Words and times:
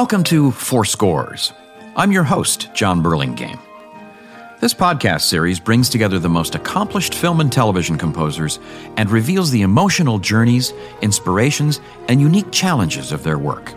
Welcome 0.00 0.24
to 0.24 0.50
Four 0.52 0.86
Scores. 0.86 1.52
I'm 1.94 2.10
your 2.10 2.24
host, 2.24 2.72
John 2.72 3.02
Burlingame. 3.02 3.58
This 4.58 4.72
podcast 4.72 5.24
series 5.24 5.60
brings 5.60 5.90
together 5.90 6.18
the 6.18 6.26
most 6.26 6.54
accomplished 6.54 7.12
film 7.12 7.38
and 7.38 7.52
television 7.52 7.98
composers 7.98 8.60
and 8.96 9.10
reveals 9.10 9.50
the 9.50 9.60
emotional 9.60 10.18
journeys, 10.18 10.72
inspirations, 11.02 11.82
and 12.08 12.18
unique 12.18 12.50
challenges 12.50 13.12
of 13.12 13.24
their 13.24 13.36
work. 13.36 13.74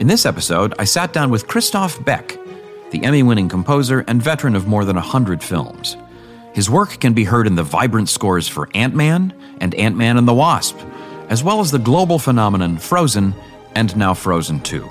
In 0.00 0.08
this 0.08 0.26
episode, 0.26 0.74
I 0.80 0.84
sat 0.84 1.12
down 1.12 1.30
with 1.30 1.46
Christophe 1.46 2.04
Beck, 2.04 2.36
the 2.90 3.04
Emmy 3.04 3.22
winning 3.22 3.48
composer 3.48 4.00
and 4.08 4.20
veteran 4.20 4.56
of 4.56 4.66
more 4.66 4.84
than 4.84 4.96
100 4.96 5.44
films. 5.44 5.96
His 6.54 6.68
work 6.68 6.98
can 6.98 7.12
be 7.12 7.22
heard 7.22 7.46
in 7.46 7.54
the 7.54 7.62
vibrant 7.62 8.08
scores 8.08 8.48
for 8.48 8.68
Ant 8.74 8.96
Man 8.96 9.32
and 9.60 9.76
Ant 9.76 9.96
Man 9.96 10.16
and 10.16 10.26
the 10.26 10.34
Wasp, 10.34 10.76
as 11.28 11.44
well 11.44 11.60
as 11.60 11.70
the 11.70 11.78
global 11.78 12.18
phenomenon 12.18 12.78
Frozen 12.78 13.32
and 13.78 13.96
now 13.96 14.12
Frozen 14.12 14.60
2. 14.62 14.84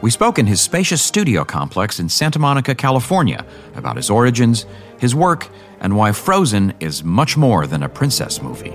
We 0.00 0.10
spoke 0.10 0.38
in 0.38 0.46
his 0.46 0.62
spacious 0.62 1.02
studio 1.02 1.44
complex 1.44 2.00
in 2.00 2.08
Santa 2.08 2.38
Monica, 2.38 2.74
California, 2.74 3.44
about 3.76 3.96
his 3.96 4.08
origins, 4.08 4.64
his 4.98 5.14
work, 5.14 5.48
and 5.80 5.94
why 5.94 6.12
Frozen 6.12 6.72
is 6.80 7.04
much 7.04 7.36
more 7.36 7.66
than 7.66 7.82
a 7.82 7.90
princess 7.90 8.40
movie. 8.40 8.74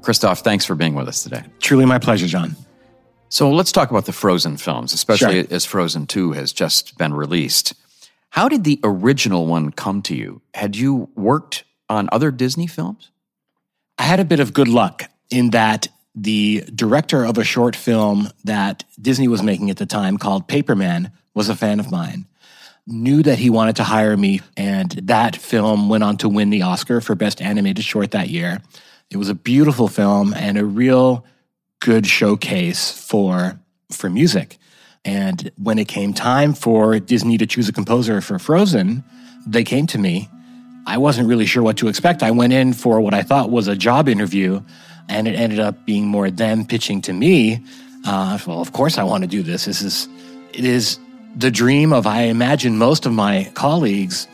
Christophe, 0.00 0.38
thanks 0.38 0.64
for 0.64 0.74
being 0.74 0.94
with 0.94 1.06
us 1.06 1.22
today. 1.22 1.44
Truly 1.60 1.84
my 1.84 1.98
pleasure, 1.98 2.26
John. 2.26 2.56
So 3.28 3.50
let's 3.50 3.70
talk 3.70 3.90
about 3.90 4.06
the 4.06 4.14
Frozen 4.14 4.56
films, 4.56 4.94
especially 4.94 5.42
Sure. 5.42 5.54
as 5.54 5.66
Frozen 5.66 6.06
2 6.06 6.32
has 6.32 6.50
just 6.50 6.96
been 6.96 7.12
released. 7.12 7.74
How 8.30 8.48
did 8.48 8.64
the 8.64 8.80
original 8.82 9.44
one 9.44 9.72
come 9.72 10.00
to 10.02 10.14
you? 10.16 10.40
Had 10.54 10.76
you 10.76 11.10
worked 11.14 11.64
on 11.90 12.08
other 12.10 12.30
Disney 12.30 12.66
films? 12.66 13.10
I 13.98 14.04
had 14.04 14.18
a 14.18 14.24
bit 14.24 14.40
of 14.40 14.54
good 14.54 14.68
luck 14.68 15.10
in 15.30 15.50
that 15.50 15.88
the 16.14 16.64
director 16.74 17.24
of 17.24 17.38
a 17.38 17.44
short 17.44 17.76
film 17.76 18.30
that 18.44 18.84
Disney 19.00 19.28
was 19.28 19.42
making 19.42 19.70
at 19.70 19.76
the 19.76 19.86
time 19.86 20.18
called 20.18 20.48
Paperman 20.48 21.12
was 21.34 21.48
a 21.48 21.56
fan 21.56 21.80
of 21.80 21.90
mine. 21.90 22.26
Knew 22.86 23.22
that 23.22 23.38
he 23.38 23.50
wanted 23.50 23.76
to 23.76 23.84
hire 23.84 24.16
me, 24.16 24.40
and 24.56 24.90
that 24.90 25.36
film 25.36 25.88
went 25.88 26.02
on 26.02 26.16
to 26.18 26.28
win 26.28 26.50
the 26.50 26.62
Oscar 26.62 27.00
for 27.00 27.14
Best 27.14 27.42
Animated 27.42 27.84
Short 27.84 28.12
that 28.12 28.30
year. 28.30 28.62
It 29.10 29.18
was 29.18 29.28
a 29.28 29.34
beautiful 29.34 29.88
film 29.88 30.32
and 30.34 30.58
a 30.58 30.64
real 30.64 31.24
good 31.80 32.06
showcase 32.06 32.90
for 32.90 33.60
for 33.92 34.10
music. 34.10 34.58
And 35.04 35.50
when 35.56 35.78
it 35.78 35.88
came 35.88 36.12
time 36.12 36.52
for 36.54 36.98
Disney 36.98 37.38
to 37.38 37.46
choose 37.46 37.68
a 37.68 37.72
composer 37.72 38.20
for 38.20 38.38
Frozen, 38.38 39.04
they 39.46 39.64
came 39.64 39.86
to 39.88 39.98
me 39.98 40.28
I 40.88 40.96
wasn't 40.96 41.28
really 41.28 41.44
sure 41.44 41.62
what 41.62 41.76
to 41.78 41.88
expect. 41.88 42.22
I 42.22 42.30
went 42.30 42.54
in 42.54 42.72
for 42.72 42.98
what 43.02 43.12
I 43.12 43.22
thought 43.22 43.50
was 43.50 43.68
a 43.68 43.76
job 43.76 44.08
interview, 44.08 44.62
and 45.08 45.26
it 45.28 45.34
ended 45.34 45.60
up 45.60 45.84
being 45.86 46.06
more 46.06 46.30
them 46.30 46.66
pitching 46.66 47.00
to 47.02 47.12
me. 47.12 47.62
Uh, 48.04 48.38
well, 48.46 48.60
of 48.60 48.72
course, 48.72 48.98
I 48.98 49.02
want 49.02 49.22
to 49.22 49.28
do 49.28 49.42
this. 49.42 49.64
This 49.64 49.82
is 49.82 50.08
it 50.52 50.64
is 50.64 50.98
the 51.36 51.50
dream 51.50 51.92
of 51.92 52.06
I 52.06 52.22
imagine 52.22 52.78
most 52.78 53.06
of 53.06 53.12
my 53.12 53.50
colleagues 53.54 54.26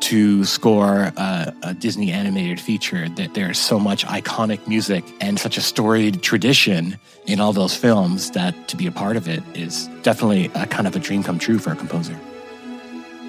to 0.00 0.44
score 0.44 1.12
a, 1.16 1.54
a 1.62 1.74
Disney 1.74 2.12
animated 2.12 2.60
feature. 2.60 3.08
That 3.10 3.34
there's 3.34 3.58
so 3.58 3.78
much 3.78 4.04
iconic 4.04 4.66
music 4.66 5.04
and 5.20 5.38
such 5.38 5.56
a 5.56 5.60
storied 5.60 6.22
tradition 6.22 6.98
in 7.26 7.40
all 7.40 7.52
those 7.52 7.74
films 7.74 8.32
that 8.32 8.68
to 8.68 8.76
be 8.76 8.86
a 8.86 8.92
part 8.92 9.16
of 9.16 9.28
it 9.28 9.42
is 9.54 9.88
definitely 10.02 10.50
a 10.54 10.66
kind 10.66 10.86
of 10.86 10.94
a 10.94 10.98
dream 10.98 11.22
come 11.22 11.38
true 11.38 11.58
for 11.58 11.72
a 11.72 11.76
composer. 11.76 12.18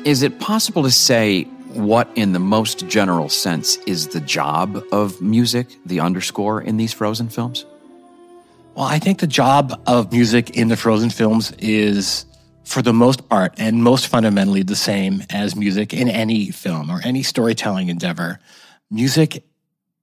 Is 0.03 0.22
it 0.22 0.40
possible 0.40 0.84
to 0.84 0.92
say 0.92 1.48
what, 1.75 2.09
in 2.16 2.34
the 2.34 2.40
most 2.40 2.88
general 2.88 3.30
sense, 3.30 3.78
is 3.86 4.08
the 4.08 4.22
job 4.22 4.84
of 4.91 5.22
music, 5.22 5.68
the 5.86 6.00
underscore 6.00 6.62
in 6.62 6.78
these 6.78 6.94
Frozen 6.94 7.30
films? 7.30 7.66
Well, 8.75 8.86
I 8.86 9.00
think 9.00 9.19
the 9.19 9.28
job 9.28 9.81
of 9.88 10.12
music 10.12 10.52
in 10.52 10.68
the 10.68 10.75
Frozen 10.75 11.12
films 11.12 11.52
is, 11.59 12.25
for 12.63 12.81
the 12.81 12.94
most 12.94 13.30
part, 13.30 13.53
and 13.58 13.84
most 13.84 14.08
fundamentally 14.08 14.63
the 14.63 14.75
same 14.75 15.24
as 15.30 15.56
music 15.56 15.94
in 15.94 16.09
any 16.09 16.52
film 16.52 16.90
or 16.90 17.00
any 17.03 17.24
storytelling 17.24 17.90
endeavor. 17.90 18.40
Music 18.92 19.44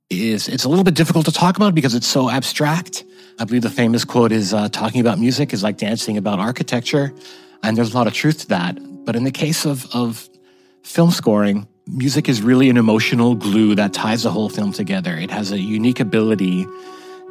is, 0.09 0.49
it's 0.49 0.65
a 0.65 0.69
little 0.69 0.84
bit 0.84 0.94
difficult 0.94 1.27
to 1.27 1.33
talk 1.33 1.56
about 1.56 1.75
because 1.75 1.94
it's 1.94 2.06
so 2.06 2.31
abstract. 2.31 3.04
I 3.39 3.44
believe 3.44 3.62
the 3.62 3.71
famous 3.71 4.04
quote 4.04 4.33
is 4.33 4.54
uh, 4.54 4.69
talking 4.69 5.00
about 5.00 5.19
music 5.19 5.53
is 5.53 5.62
like 5.62 5.78
dancing 5.78 6.16
about 6.16 6.39
architecture. 6.39 7.12
And 7.62 7.77
there's 7.77 7.93
a 7.93 7.97
lot 7.97 8.06
of 8.06 8.15
truth 8.15 8.41
to 8.41 8.49
that. 8.49 8.78
But 9.04 9.16
in 9.16 9.25
the 9.25 9.31
case 9.31 9.65
of, 9.65 9.87
of 9.94 10.28
film 10.82 11.10
scoring, 11.10 11.66
music 11.87 12.28
is 12.28 12.43
really 12.43 12.69
an 12.69 12.76
emotional 12.76 13.34
glue 13.34 13.75
that 13.75 13.93
ties 13.93 14.22
the 14.22 14.31
whole 14.31 14.48
film 14.48 14.72
together. 14.72 15.16
It 15.16 15.31
has 15.31 15.53
a 15.53 15.59
unique 15.59 16.00
ability 16.00 16.66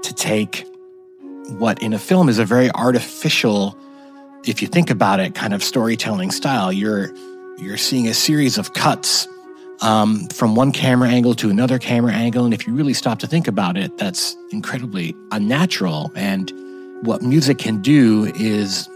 to 0.03 0.13
take 0.13 0.65
what 1.57 1.81
in 1.81 1.93
a 1.93 1.99
film 1.99 2.29
is 2.29 2.39
a 2.39 2.45
very 2.45 2.71
artificial, 2.71 3.77
if 4.45 4.61
you 4.61 4.67
think 4.67 4.89
about 4.89 5.19
it, 5.19 5.35
kind 5.35 5.53
of 5.53 5.63
storytelling 5.63 6.31
style. 6.31 6.71
You're 6.71 7.13
you're 7.57 7.77
seeing 7.77 8.07
a 8.07 8.13
series 8.13 8.57
of 8.57 8.73
cuts 8.73 9.27
um, 9.81 10.27
from 10.29 10.55
one 10.55 10.71
camera 10.71 11.09
angle 11.09 11.35
to 11.35 11.49
another 11.49 11.77
camera 11.77 12.13
angle, 12.13 12.45
and 12.45 12.53
if 12.53 12.65
you 12.65 12.73
really 12.73 12.93
stop 12.93 13.19
to 13.19 13.27
think 13.27 13.47
about 13.47 13.77
it, 13.77 13.97
that's 13.97 14.35
incredibly 14.51 15.15
unnatural. 15.31 16.11
And 16.15 16.51
what 17.05 17.21
music 17.21 17.57
can 17.57 17.81
do 17.81 18.31
is 18.35 18.89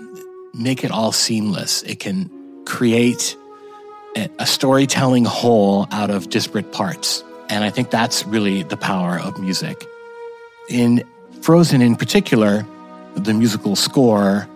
make 0.53 0.83
it 0.83 0.91
all 0.91 1.11
seamless. 1.11 1.83
It 1.83 1.99
can 1.99 2.29
create 2.65 3.37
a 4.15 4.45
storytelling 4.45 5.25
whole 5.25 5.87
out 5.91 6.09
of 6.09 6.29
disparate 6.29 6.71
parts. 6.71 7.23
And 7.49 7.63
I 7.63 7.69
think 7.69 7.91
that's 7.91 8.25
really 8.25 8.63
the 8.63 8.77
power 8.77 9.19
of 9.19 9.39
music. 9.39 9.85
In 10.69 11.03
Frozen, 11.41 11.81
in 11.81 11.95
particular, 11.95 12.65
the 13.15 13.33
musical 13.33 13.75
score, 13.75 14.47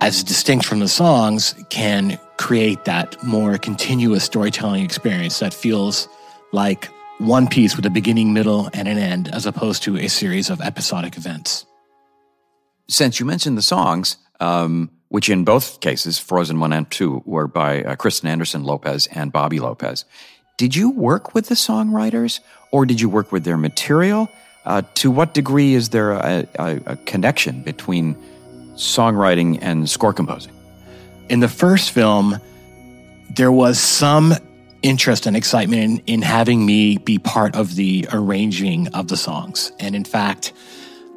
as 0.00 0.24
distinct 0.24 0.64
from 0.64 0.80
the 0.80 0.88
songs, 0.88 1.54
can 1.70 2.18
create 2.36 2.84
that 2.84 3.22
more 3.22 3.58
continuous 3.58 4.24
storytelling 4.24 4.84
experience 4.84 5.38
that 5.38 5.54
feels 5.54 6.08
like 6.52 6.88
one 7.18 7.46
piece 7.46 7.76
with 7.76 7.86
a 7.86 7.90
beginning, 7.90 8.32
middle, 8.32 8.68
and 8.72 8.88
an 8.88 8.98
end, 8.98 9.28
as 9.32 9.46
opposed 9.46 9.82
to 9.84 9.96
a 9.96 10.08
series 10.08 10.50
of 10.50 10.60
episodic 10.60 11.16
events. 11.16 11.64
Since 12.88 13.20
you 13.20 13.26
mentioned 13.26 13.56
the 13.56 13.62
songs, 13.62 14.16
um, 14.40 14.90
which 15.12 15.28
in 15.28 15.44
both 15.44 15.80
cases, 15.80 16.18
Frozen 16.18 16.58
1 16.58 16.72
and 16.72 16.90
2, 16.90 17.22
were 17.26 17.46
by 17.46 17.82
uh, 17.82 17.96
Kristen 17.96 18.28
Anderson 18.28 18.64
Lopez 18.64 19.06
and 19.12 19.30
Bobby 19.30 19.60
Lopez, 19.60 20.04
did 20.56 20.74
you 20.74 20.90
work 20.90 21.34
with 21.34 21.48
the 21.48 21.54
songwriters 21.54 22.40
or 22.70 22.86
did 22.86 23.00
you 23.00 23.08
work 23.08 23.30
with 23.30 23.44
their 23.44 23.58
material? 23.58 24.28
Uh, 24.64 24.82
to 24.94 25.10
what 25.10 25.34
degree 25.34 25.74
is 25.74 25.90
there 25.90 26.12
a, 26.12 26.46
a, 26.58 26.80
a 26.86 26.96
connection 27.04 27.62
between 27.62 28.14
songwriting 28.74 29.58
and 29.60 29.88
score 29.88 30.12
composing? 30.12 30.52
in 31.32 31.40
the 31.40 31.48
first 31.48 31.92
film, 31.92 32.38
there 33.30 33.50
was 33.50 33.78
some 33.80 34.34
interest 34.82 35.26
and 35.26 35.34
excitement 35.34 35.82
in, 35.82 35.98
in 36.06 36.22
having 36.22 36.66
me 36.66 36.98
be 36.98 37.18
part 37.18 37.56
of 37.56 37.74
the 37.76 38.06
arranging 38.12 38.88
of 38.88 39.08
the 39.08 39.16
songs. 39.16 39.72
And 39.80 39.94
in 39.94 40.04
fact, 40.04 40.52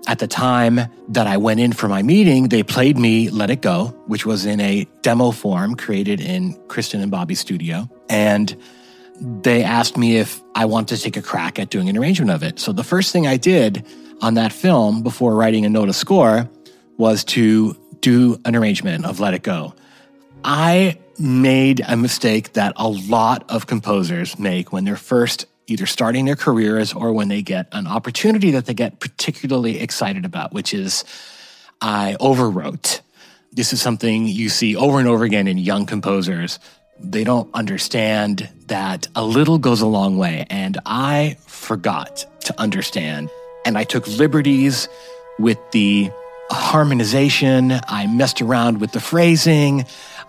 at 0.08 0.20
the 0.20 0.28
time 0.28 0.82
that 1.10 1.28
I 1.28 1.38
went 1.38 1.60
in 1.60 1.74
for 1.74 1.88
my 1.88 2.02
meeting, 2.04 2.50
they 2.50 2.64
played 2.64 2.98
me 2.98 3.30
Let 3.30 3.50
It 3.50 3.62
Go, 3.62 3.88
which 4.08 4.26
was 4.26 4.46
in 4.46 4.60
a 4.60 4.88
demo 5.02 5.32
form 5.32 5.76
created 5.76 6.22
in 6.22 6.54
Kristen 6.68 7.02
and 7.02 7.10
Bobby's 7.10 7.40
studio. 7.40 7.90
And 8.10 8.56
they 9.20 9.64
asked 9.64 9.98
me 9.98 10.18
if 10.18 10.42
I 10.54 10.66
wanted 10.66 10.98
to 10.98 11.02
take 11.02 11.18
a 11.18 11.22
crack 11.22 11.58
at 11.58 11.70
doing 11.70 11.90
an 11.90 11.98
arrangement 11.98 12.32
of 12.32 12.44
it. 12.44 12.60
So 12.60 12.72
the 12.72 12.84
first 12.84 13.12
thing 13.12 13.26
I 13.26 13.38
did 13.38 13.86
on 14.22 14.36
that 14.36 14.52
film 14.52 15.04
before 15.04 15.36
writing 15.36 15.66
a 15.66 15.69
note 15.69 15.90
of 15.90 15.96
score 15.96 16.50
was 16.98 17.24
to 17.25 17.75
do 18.01 18.40
an 18.46 18.56
arrangement 18.56 19.06
of 19.06 19.19
Let 19.19 19.34
It 19.34 19.44
Go. 19.44 19.74
I 20.44 21.00
made 21.18 21.81
a 21.88 21.96
mistake 21.96 22.54
that 22.54 22.74
a 22.75 22.88
lot 22.88 23.50
of 23.50 23.68
composers 23.68 24.38
make 24.38 24.72
when 24.72 24.84
they're 24.84 24.96
first 24.96 25.46
either 25.67 25.85
starting 25.85 26.25
their 26.25 26.35
careers 26.35 26.94
or 26.94 27.12
when 27.13 27.27
they 27.27 27.41
get 27.41 27.67
an 27.71 27.88
opportunity 27.88 28.51
that 28.51 28.65
they 28.65 28.73
get 28.73 29.00
particularly 29.00 29.79
excited 29.79 30.25
about, 30.25 30.53
which 30.53 30.73
is 30.73 31.03
I 31.81 32.15
overwrote. 32.19 33.01
This 33.51 33.73
is 33.73 33.81
something 33.81 34.27
you 34.27 34.50
see 34.50 34.75
over 34.75 35.00
and 35.00 35.07
over 35.07 35.23
again 35.23 35.47
in 35.47 35.57
young 35.57 35.85
composers. 35.85 36.59
They 37.00 37.23
don't 37.23 37.50
understand 37.53 38.50
that 38.67 39.07
a 39.15 39.23
little 39.23 39.57
goes 39.57 39.81
a 39.81 39.88
long 39.88 40.17
way. 40.17 40.45
And 40.50 40.79
I 40.85 41.38
forgot 41.47 42.25
to 42.41 42.59
understand. 42.59 43.29
And 43.65 43.77
I 43.77 43.83
took 43.83 44.07
liberties 44.07 44.88
with 45.39 45.57
the 45.71 46.12
harmonization. 46.50 47.73
I 47.88 48.07
messed 48.07 48.41
around 48.41 48.79
with 48.79 48.91
the 48.91 49.00
phrasing. 49.00 49.85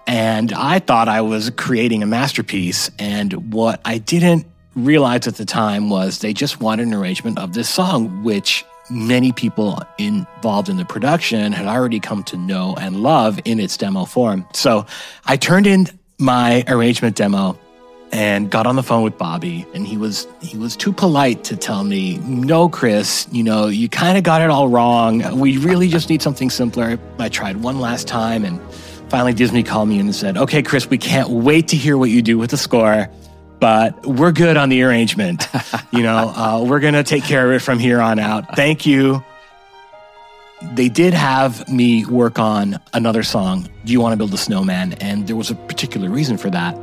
And 0.07 0.53
I 0.53 0.79
thought 0.79 1.09
I 1.09 1.21
was 1.21 1.51
creating 1.51 2.03
a 2.03 2.07
masterpiece. 2.07 2.91
And 2.99 3.53
what 3.53 3.81
I 3.85 3.99
didn't 3.99 4.47
realize 4.77 5.27
at 5.27 5.37
the 5.37 5.45
time 5.45 5.89
was 5.89 6.19
they 6.19 6.33
just 6.33 6.61
wanted 6.61 6.87
an 6.87 6.95
arrangement 6.95 7.39
of 7.39 7.55
this 7.55 7.69
song, 7.69 8.23
which 8.23 8.65
many 8.91 9.33
people 9.33 9.83
involved 9.99 10.69
in 10.69 10.77
the 10.77 10.85
production 10.85 11.53
had 11.53 11.67
already 11.67 11.99
come 11.99 12.23
to 12.25 12.37
know 12.37 12.77
and 12.79 13.03
love 13.03 13.41
in 13.45 13.59
its 13.59 13.77
demo 13.77 14.05
form. 14.05 14.47
So 14.53 14.87
I 15.25 15.37
turned 15.37 15.67
in 15.67 15.89
my 16.19 16.65
arrangement 16.69 17.17
demo 17.17 17.59
and 18.13 18.49
got 18.51 18.67
on 18.67 18.77
the 18.77 18.85
phone 18.85 19.03
with 19.03 19.19
Bobby 19.19 19.67
and 19.75 19.85
he 19.87 19.97
was 19.97 20.29
he 20.41 20.57
was 20.57 20.77
too 20.77 20.93
polite 20.93 21.43
to 21.45 21.57
tell 21.57 21.83
me, 21.83 22.19
"No, 22.19 22.69
Chris, 22.69 23.27
you 23.33 23.43
know, 23.43 23.67
you 23.67 23.89
kind 23.89 24.17
of 24.17 24.23
got 24.23 24.43
it 24.43 24.51
all 24.51 24.69
wrong. 24.69 25.39
We 25.39 25.59
really 25.59 25.89
just 25.89 26.09
need 26.09 26.23
something 26.23 26.49
simpler." 26.49 26.99
I 27.19 27.29
tried 27.29 27.57
one 27.57 27.81
last 27.81 28.07
time 28.07 28.45
and 28.45 28.61
finally 29.09 29.33
Disney 29.33 29.65
called 29.65 29.89
me 29.89 29.99
and 29.99 30.15
said, 30.15 30.37
"Okay, 30.37 30.63
Chris, 30.63 30.89
we 30.89 30.99
can't 30.99 31.31
wait 31.31 31.69
to 31.69 31.77
hear 31.77 31.99
what 31.99 32.11
you 32.11 32.23
do 32.23 32.39
with 32.39 32.51
the 32.51 32.57
score." 32.57 33.09
But 33.59 34.07
we're 34.07 34.33
good 34.33 34.57
on 34.57 34.69
the 34.69 34.83
arrangement. 34.83 35.49
you 35.93 36.03
know, 36.03 36.33
uh, 36.35 36.65
we're 36.67 36.81
going 36.81 36.95
to 36.95 37.03
take 37.03 37.25
care 37.25 37.47
of 37.47 37.53
it 37.55 37.63
from 37.63 37.79
here 37.79 38.01
on 38.01 38.19
out. 38.19 38.55
Thank 38.55 38.87
you. 38.87 39.25
They 40.75 40.89
did 40.89 41.15
have 41.15 41.69
me 41.69 42.05
work 42.07 42.39
on 42.39 42.81
another 42.95 43.23
song, 43.23 43.69
Do 43.85 43.93
You 43.93 44.01
Want 44.01 44.13
to 44.13 44.17
Build 44.17 44.33
a 44.33 44.39
Snowman? 44.39 44.95
And 44.95 45.27
there 45.27 45.37
was 45.37 45.51
a 45.51 45.55
particular 45.55 46.09
reason 46.09 46.39
for 46.39 46.51
that 46.51 46.77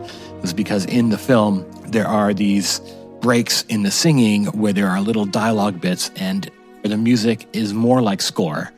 is 0.43 0.53
because 0.53 0.85
in 0.85 1.09
the 1.09 1.17
film, 1.17 1.65
there 1.87 2.07
are 2.07 2.33
these 2.33 2.81
breaks 3.21 3.63
in 3.63 3.83
the 3.83 3.91
singing 3.91 4.45
where 4.47 4.73
there 4.73 4.87
are 4.87 5.01
little 5.01 5.25
dialogue 5.25 5.79
bits 5.79 6.11
and 6.15 6.51
the 6.83 6.97
music 6.97 7.47
is 7.53 7.73
more 7.73 8.01
like 8.01 8.21
score 8.21 8.71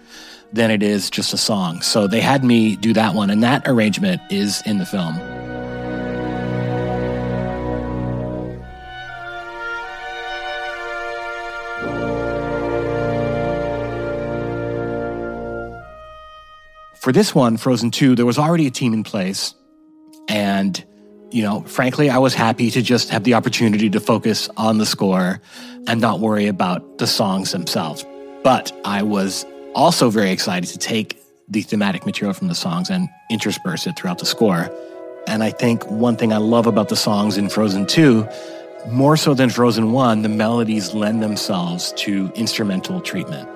than 0.53 0.71
it 0.71 0.81
is 0.81 1.09
just 1.09 1.33
a 1.33 1.37
song. 1.37 1.81
So 1.81 2.07
they 2.07 2.21
had 2.21 2.43
me 2.43 2.75
do 2.75 2.93
that 2.93 3.13
one, 3.15 3.29
and 3.29 3.43
that 3.43 3.67
arrangement 3.67 4.21
is 4.29 4.61
in 4.65 4.77
the 4.77 4.85
film. 4.85 5.19
For 17.05 17.11
this 17.11 17.35
one, 17.35 17.57
Frozen 17.57 17.91
2, 17.91 18.15
there 18.15 18.25
was 18.25 18.39
already 18.39 18.65
a 18.65 18.71
team 18.71 18.91
in 18.91 19.03
place. 19.03 19.53
And 20.27 20.83
you 21.29 21.43
know, 21.43 21.61
frankly, 21.61 22.09
I 22.09 22.17
was 22.17 22.33
happy 22.33 22.71
to 22.71 22.81
just 22.81 23.11
have 23.11 23.23
the 23.23 23.35
opportunity 23.35 23.91
to 23.91 23.99
focus 23.99 24.49
on 24.57 24.79
the 24.79 24.87
score 24.87 25.39
and 25.85 26.01
not 26.01 26.19
worry 26.19 26.47
about 26.47 26.97
the 26.97 27.05
songs 27.05 27.51
themselves. 27.51 28.03
But 28.43 28.71
I 28.85 29.03
was 29.03 29.45
also 29.75 30.09
very 30.09 30.31
excited 30.31 30.67
to 30.71 30.79
take 30.79 31.21
the 31.47 31.61
thematic 31.61 32.07
material 32.07 32.33
from 32.33 32.47
the 32.47 32.55
songs 32.55 32.89
and 32.89 33.07
intersperse 33.29 33.85
it 33.85 33.99
throughout 33.99 34.17
the 34.17 34.25
score. 34.25 34.75
And 35.27 35.43
I 35.43 35.51
think 35.51 35.85
one 35.85 36.15
thing 36.15 36.33
I 36.33 36.37
love 36.37 36.65
about 36.65 36.89
the 36.89 36.95
songs 36.95 37.37
in 37.37 37.49
Frozen 37.49 37.85
2, 37.85 38.27
more 38.87 39.15
so 39.15 39.35
than 39.35 39.51
Frozen 39.51 39.91
1, 39.91 40.23
the 40.23 40.29
melodies 40.29 40.95
lend 40.95 41.21
themselves 41.21 41.93
to 41.97 42.31
instrumental 42.33 42.99
treatment. 42.99 43.47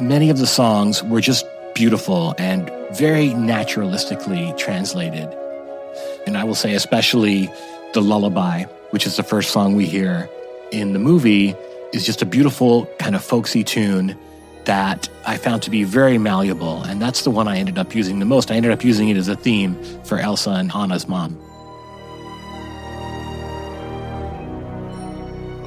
Many 0.00 0.30
of 0.30 0.38
the 0.38 0.46
songs 0.46 1.02
were 1.02 1.20
just 1.20 1.44
beautiful 1.78 2.34
and 2.38 2.70
very 2.98 3.28
naturalistically 3.30 4.56
translated 4.58 5.28
and 6.28 6.36
I 6.36 6.44
will 6.44 6.54
say, 6.54 6.74
especially 6.74 7.50
the 7.94 8.02
lullaby, 8.02 8.64
which 8.90 9.06
is 9.06 9.16
the 9.16 9.22
first 9.22 9.50
song 9.50 9.74
we 9.74 9.86
hear 9.86 10.28
in 10.70 10.92
the 10.92 10.98
movie, 10.98 11.56
is 11.94 12.04
just 12.04 12.20
a 12.20 12.26
beautiful 12.26 12.84
kind 12.98 13.16
of 13.16 13.24
folksy 13.24 13.64
tune 13.64 14.16
that 14.66 15.08
I 15.26 15.38
found 15.38 15.62
to 15.62 15.70
be 15.70 15.84
very 15.84 16.18
malleable. 16.18 16.82
And 16.82 17.00
that's 17.00 17.22
the 17.22 17.30
one 17.30 17.48
I 17.48 17.56
ended 17.56 17.78
up 17.78 17.94
using 17.94 18.18
the 18.18 18.26
most. 18.26 18.50
I 18.50 18.56
ended 18.56 18.72
up 18.72 18.84
using 18.84 19.08
it 19.08 19.16
as 19.16 19.28
a 19.28 19.36
theme 19.36 19.74
for 20.04 20.18
Elsa 20.18 20.50
and 20.50 20.70
Anna's 20.72 21.08
mom. 21.08 21.38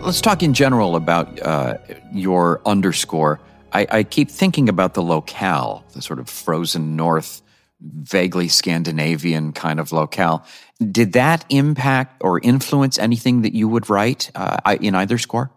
Let's 0.03 0.21
talk 0.21 0.43
in 0.43 0.53
general 0.53 0.95
about 0.95 1.41
uh, 1.41 1.77
your 2.11 2.61
underscore. 2.67 3.39
I, 3.73 3.87
I, 3.89 4.03
keep 4.03 4.29
thinking 4.29 4.69
about 4.69 4.93
the 4.93 5.01
locale, 5.01 5.85
the 5.93 6.01
sort 6.01 6.19
of 6.19 6.29
frozen 6.29 6.95
north 6.95 7.41
vaguely 7.81 8.47
Scandinavian 8.47 9.53
kind 9.53 9.79
of 9.79 9.91
locale. 9.91 10.45
Did 10.79 11.13
that 11.13 11.45
impact 11.49 12.21
or 12.21 12.39
influence 12.39 12.99
anything 12.99 13.41
that 13.41 13.53
you 13.53 13.67
would 13.67 13.89
write 13.89 14.31
uh, 14.35 14.77
in 14.79 14.95
either 14.95 15.17
score? 15.17 15.51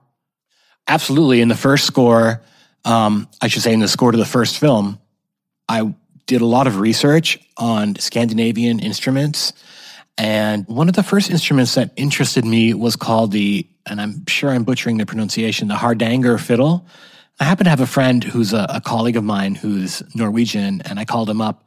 Absolutely. 0.88 1.40
In 1.40 1.48
the 1.48 1.54
first 1.54 1.86
score, 1.86 2.42
um, 2.84 3.28
I 3.40 3.48
should 3.48 3.62
say, 3.62 3.72
in 3.72 3.80
the 3.80 3.88
score 3.88 4.12
to 4.12 4.18
the 4.18 4.24
first 4.24 4.58
film, 4.58 4.98
I 5.68 5.94
did 6.26 6.40
a 6.40 6.46
lot 6.46 6.66
of 6.66 6.78
research 6.78 7.38
on 7.56 7.96
Scandinavian 7.96 8.80
instruments. 8.80 9.52
And 10.16 10.66
one 10.68 10.88
of 10.88 10.94
the 10.94 11.02
first 11.02 11.30
instruments 11.30 11.74
that 11.74 11.92
interested 11.96 12.44
me 12.44 12.72
was 12.74 12.96
called 12.96 13.32
the, 13.32 13.66
and 13.86 14.00
I'm 14.00 14.26
sure 14.26 14.50
I'm 14.50 14.64
butchering 14.64 14.98
the 14.98 15.06
pronunciation, 15.06 15.68
the 15.68 15.74
Hardanger 15.74 16.38
fiddle. 16.38 16.86
I 17.40 17.44
happen 17.44 17.64
to 17.64 17.70
have 17.70 17.80
a 17.80 17.86
friend 17.86 18.22
who's 18.22 18.52
a, 18.52 18.66
a 18.68 18.80
colleague 18.80 19.16
of 19.16 19.24
mine 19.24 19.54
who's 19.56 20.02
Norwegian, 20.14 20.82
and 20.82 21.00
I 21.00 21.04
called 21.04 21.28
him 21.28 21.40
up 21.40 21.64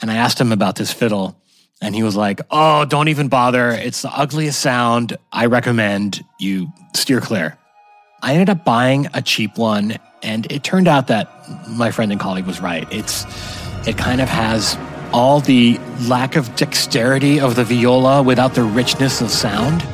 and 0.00 0.10
I 0.10 0.16
asked 0.16 0.40
him 0.40 0.52
about 0.52 0.76
this 0.76 0.92
fiddle, 0.92 1.40
and 1.80 1.94
he 1.94 2.02
was 2.02 2.16
like, 2.16 2.40
Oh, 2.50 2.84
don't 2.84 3.08
even 3.08 3.28
bother. 3.28 3.70
It's 3.70 4.02
the 4.02 4.10
ugliest 4.10 4.60
sound. 4.60 5.16
I 5.32 5.46
recommend 5.46 6.24
you 6.40 6.68
steer 6.94 7.20
clear. 7.20 7.56
I 8.22 8.32
ended 8.32 8.48
up 8.48 8.64
buying 8.64 9.08
a 9.12 9.20
cheap 9.20 9.58
one, 9.58 9.98
and 10.22 10.50
it 10.50 10.64
turned 10.64 10.88
out 10.88 11.08
that 11.08 11.30
my 11.68 11.90
friend 11.90 12.10
and 12.10 12.20
colleague 12.20 12.46
was 12.46 12.60
right. 12.60 12.90
It's 12.90 13.24
it 13.86 13.98
kind 13.98 14.20
of 14.20 14.28
has 14.28 14.78
all 15.12 15.40
the 15.40 15.78
lack 16.08 16.34
of 16.34 16.56
dexterity 16.56 17.38
of 17.38 17.54
the 17.54 17.64
viola 17.64 18.22
without 18.22 18.54
the 18.54 18.64
richness 18.64 19.20
of 19.20 19.30
sound. 19.30 19.86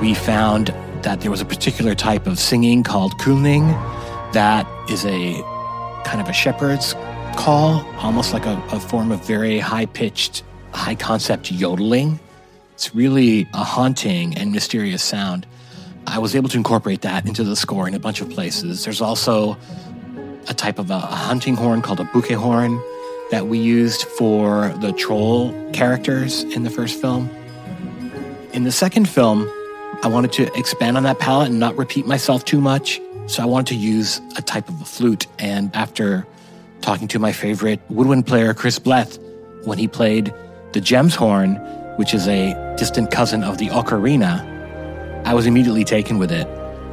We 0.00 0.14
found 0.14 0.68
that 1.02 1.20
there 1.22 1.30
was 1.30 1.40
a 1.40 1.44
particular 1.44 1.96
type 1.96 2.28
of 2.28 2.38
singing 2.38 2.84
called 2.84 3.18
kulning 3.18 3.66
that 4.32 4.64
is 4.88 5.04
a 5.04 5.42
kind 6.04 6.20
of 6.20 6.28
a 6.28 6.32
shepherd's 6.32 6.94
call, 7.36 7.84
almost 7.96 8.32
like 8.32 8.46
a, 8.46 8.62
a 8.70 8.78
form 8.78 9.10
of 9.10 9.26
very 9.26 9.58
high 9.58 9.86
pitched, 9.86 10.44
high 10.72 10.94
concept 10.94 11.50
yodeling. 11.50 12.20
It's 12.74 12.94
really 12.94 13.48
a 13.54 13.64
haunting 13.64 14.36
and 14.38 14.52
mysterious 14.52 15.02
sound. 15.02 15.46
I 16.06 16.20
was 16.20 16.36
able 16.36 16.48
to 16.50 16.56
incorporate 16.56 17.02
that 17.02 17.26
into 17.26 17.42
the 17.42 17.56
score 17.56 17.88
in 17.88 17.94
a 17.94 17.98
bunch 17.98 18.20
of 18.20 18.30
places. 18.30 18.84
There's 18.84 19.00
also 19.00 19.56
a 20.48 20.54
type 20.54 20.78
of 20.78 20.92
a, 20.92 20.94
a 20.94 20.98
hunting 20.98 21.56
horn 21.56 21.82
called 21.82 21.98
a 21.98 22.04
bukkehorn 22.04 22.80
that 23.32 23.48
we 23.48 23.58
used 23.58 24.04
for 24.04 24.68
the 24.80 24.92
troll 24.92 25.52
characters 25.72 26.44
in 26.44 26.62
the 26.62 26.70
first 26.70 27.00
film. 27.00 27.28
In 28.52 28.62
the 28.62 28.72
second 28.72 29.08
film, 29.08 29.50
I 30.00 30.06
wanted 30.06 30.32
to 30.32 30.56
expand 30.56 30.96
on 30.96 31.02
that 31.02 31.18
palette 31.18 31.50
and 31.50 31.58
not 31.58 31.76
repeat 31.76 32.06
myself 32.06 32.44
too 32.44 32.60
much. 32.60 33.00
So 33.26 33.42
I 33.42 33.46
wanted 33.46 33.66
to 33.68 33.74
use 33.74 34.20
a 34.36 34.42
type 34.42 34.68
of 34.68 34.80
a 34.80 34.84
flute. 34.84 35.26
And 35.40 35.74
after 35.74 36.26
talking 36.82 37.08
to 37.08 37.18
my 37.18 37.32
favorite 37.32 37.80
woodwind 37.88 38.26
player, 38.26 38.54
Chris 38.54 38.78
Bleth, 38.78 39.18
when 39.64 39.76
he 39.76 39.88
played 39.88 40.32
the 40.72 40.80
Gemshorn, 40.80 41.58
which 41.98 42.14
is 42.14 42.28
a 42.28 42.54
distant 42.78 43.10
cousin 43.10 43.42
of 43.42 43.58
the 43.58 43.68
ocarina, 43.68 44.46
I 45.26 45.34
was 45.34 45.46
immediately 45.46 45.84
taken 45.84 46.18
with 46.18 46.30
it. 46.30 46.46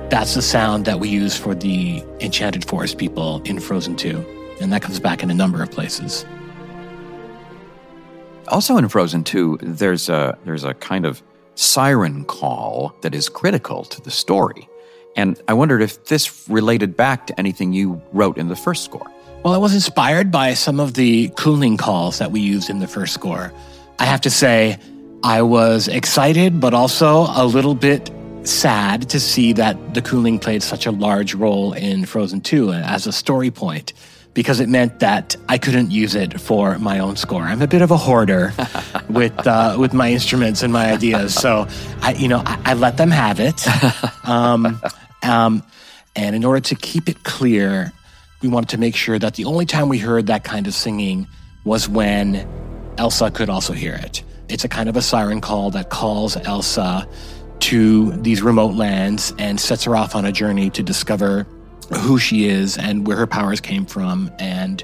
That's 0.09 0.33
the 0.33 0.41
sound 0.41 0.85
that 0.85 0.99
we 0.99 1.07
use 1.07 1.37
for 1.37 1.53
the 1.53 2.03
Enchanted 2.19 2.65
Forest 2.65 2.97
people 2.97 3.41
in 3.45 3.59
Frozen 3.59 3.97
2. 3.97 4.57
And 4.61 4.73
that 4.73 4.81
comes 4.81 4.99
back 4.99 5.21
in 5.21 5.29
a 5.29 5.33
number 5.33 5.61
of 5.61 5.69
places. 5.69 6.25
Also 8.47 8.77
in 8.77 8.87
Frozen 8.87 9.25
2, 9.25 9.59
there's 9.61 10.09
a 10.09 10.37
there's 10.43 10.63
a 10.63 10.73
kind 10.75 11.05
of 11.05 11.21
siren 11.55 12.25
call 12.25 12.93
that 13.01 13.15
is 13.15 13.29
critical 13.29 13.83
to 13.85 14.01
the 14.01 14.11
story. 14.11 14.69
And 15.15 15.41
I 15.47 15.53
wondered 15.53 15.81
if 15.81 16.05
this 16.05 16.47
related 16.49 16.95
back 16.97 17.27
to 17.27 17.39
anything 17.39 17.73
you 17.73 18.01
wrote 18.11 18.37
in 18.37 18.49
the 18.49 18.55
first 18.55 18.83
score. 18.83 19.09
Well, 19.43 19.53
I 19.53 19.57
was 19.57 19.73
inspired 19.73 20.31
by 20.31 20.53
some 20.53 20.79
of 20.79 20.95
the 20.95 21.29
kulning 21.29 21.77
calls 21.77 22.19
that 22.19 22.31
we 22.31 22.41
used 22.41 22.69
in 22.69 22.79
the 22.79 22.87
first 22.87 23.13
score. 23.13 23.53
I 23.99 24.05
have 24.05 24.21
to 24.21 24.29
say, 24.29 24.77
I 25.23 25.41
was 25.41 25.87
excited, 25.87 26.59
but 26.59 26.73
also 26.73 27.27
a 27.29 27.45
little 27.45 27.75
bit 27.75 28.11
sad 28.43 29.09
to 29.09 29.19
see 29.19 29.53
that 29.53 29.93
the 29.93 30.01
kulning 30.01 30.39
played 30.39 30.61
such 30.61 30.85
a 30.85 30.91
large 30.91 31.33
role 31.33 31.73
in 31.73 32.05
Frozen 32.05 32.41
2 32.41 32.73
as 32.73 33.07
a 33.07 33.11
story 33.11 33.51
point 33.51 33.93
because 34.35 34.59
it 34.59 34.69
meant 34.69 34.99
that 34.99 35.35
I 35.49 35.57
couldn't 35.57 35.89
use 35.89 36.13
it 36.13 36.39
for 36.39 36.77
my 36.77 36.99
own 36.99 37.15
score. 37.15 37.41
I'm 37.41 37.61
a 37.61 37.67
bit 37.67 37.81
of 37.81 37.89
a 37.89 37.97
hoarder 37.97 38.53
with 39.09 39.47
uh, 39.47 39.77
with 39.79 39.93
my 39.93 40.11
instruments 40.11 40.61
and 40.61 40.71
my 40.71 40.91
ideas, 40.91 41.33
so 41.33 41.67
I, 42.01 42.13
you 42.13 42.27
know, 42.27 42.43
I, 42.45 42.59
I 42.65 42.73
let 42.75 42.97
them 42.97 43.09
have 43.09 43.39
it. 43.39 43.65
Um, 44.25 44.81
um, 45.21 45.61
and 46.15 46.35
in 46.35 46.43
order 46.43 46.59
to 46.59 46.73
keep 46.73 47.07
it 47.07 47.23
clear, 47.23 47.93
we 48.41 48.49
wanted 48.49 48.69
to 48.69 48.79
make 48.79 48.95
sure 48.95 49.19
that 49.19 49.35
the 49.35 49.45
only 49.45 49.67
time 49.67 49.87
we 49.87 49.99
heard 49.99 50.25
that 50.27 50.43
kind 50.43 50.65
of 50.65 50.73
singing 50.73 51.27
was 51.63 51.87
when 51.87 52.47
Elsa 52.97 53.29
could 53.29 53.47
also 53.47 53.71
hear 53.73 53.93
it. 53.93 54.23
It's 54.49 54.63
a 54.63 54.67
kind 54.67 54.89
of 54.89 54.97
a 54.97 55.01
siren 55.03 55.41
call 55.41 55.69
that 55.71 55.91
calls 55.91 56.37
Elsa 56.37 57.07
to 57.59 58.11
these 58.13 58.41
remote 58.41 58.73
lands 58.73 59.31
and 59.37 59.59
sets 59.59 59.83
her 59.83 59.95
off 59.95 60.15
on 60.15 60.25
a 60.25 60.31
journey 60.31 60.71
to 60.71 60.81
discover 60.81 61.45
who 61.93 62.17
she 62.17 62.47
is 62.47 62.77
and 62.77 63.07
where 63.07 63.17
her 63.17 63.27
powers 63.27 63.61
came 63.61 63.85
from 63.85 64.31
and 64.39 64.83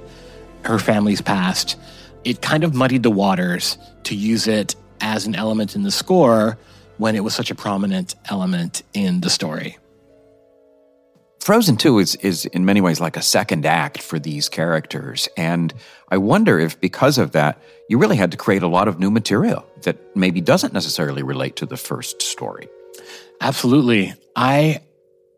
her 0.63 0.79
family's 0.79 1.21
past. 1.21 1.77
It 2.23 2.41
kind 2.41 2.63
of 2.63 2.73
muddied 2.75 3.03
the 3.03 3.11
waters 3.11 3.77
to 4.03 4.15
use 4.15 4.47
it 4.47 4.75
as 4.99 5.25
an 5.25 5.35
element 5.35 5.75
in 5.75 5.83
the 5.83 5.91
score 5.91 6.57
when 6.97 7.15
it 7.15 7.23
was 7.23 7.33
such 7.33 7.49
a 7.49 7.55
prominent 7.55 8.15
element 8.29 8.83
in 8.93 9.21
the 9.21 9.29
story. 9.29 9.77
Frozen 11.39 11.77
2 11.77 11.97
is, 11.97 12.15
is 12.17 12.45
in 12.45 12.65
many 12.65 12.81
ways 12.81 12.99
like 12.99 13.17
a 13.17 13.21
second 13.21 13.65
act 13.65 14.03
for 14.03 14.19
these 14.19 14.47
characters. 14.47 15.27
And 15.35 15.73
I 16.09 16.17
wonder 16.17 16.59
if 16.59 16.79
because 16.79 17.17
of 17.17 17.31
that, 17.31 17.59
you 17.89 17.97
really 17.97 18.15
had 18.15 18.29
to 18.31 18.37
create 18.37 18.61
a 18.61 18.67
lot 18.67 18.87
of 18.87 18.99
new 18.99 19.09
material 19.09 19.65
that 19.81 19.97
maybe 20.15 20.39
doesn't 20.39 20.71
necessarily 20.71 21.23
relate 21.23 21.55
to 21.55 21.65
the 21.65 21.77
first 21.77 22.21
story. 22.21 22.69
Absolutely. 23.41 24.13
I 24.35 24.81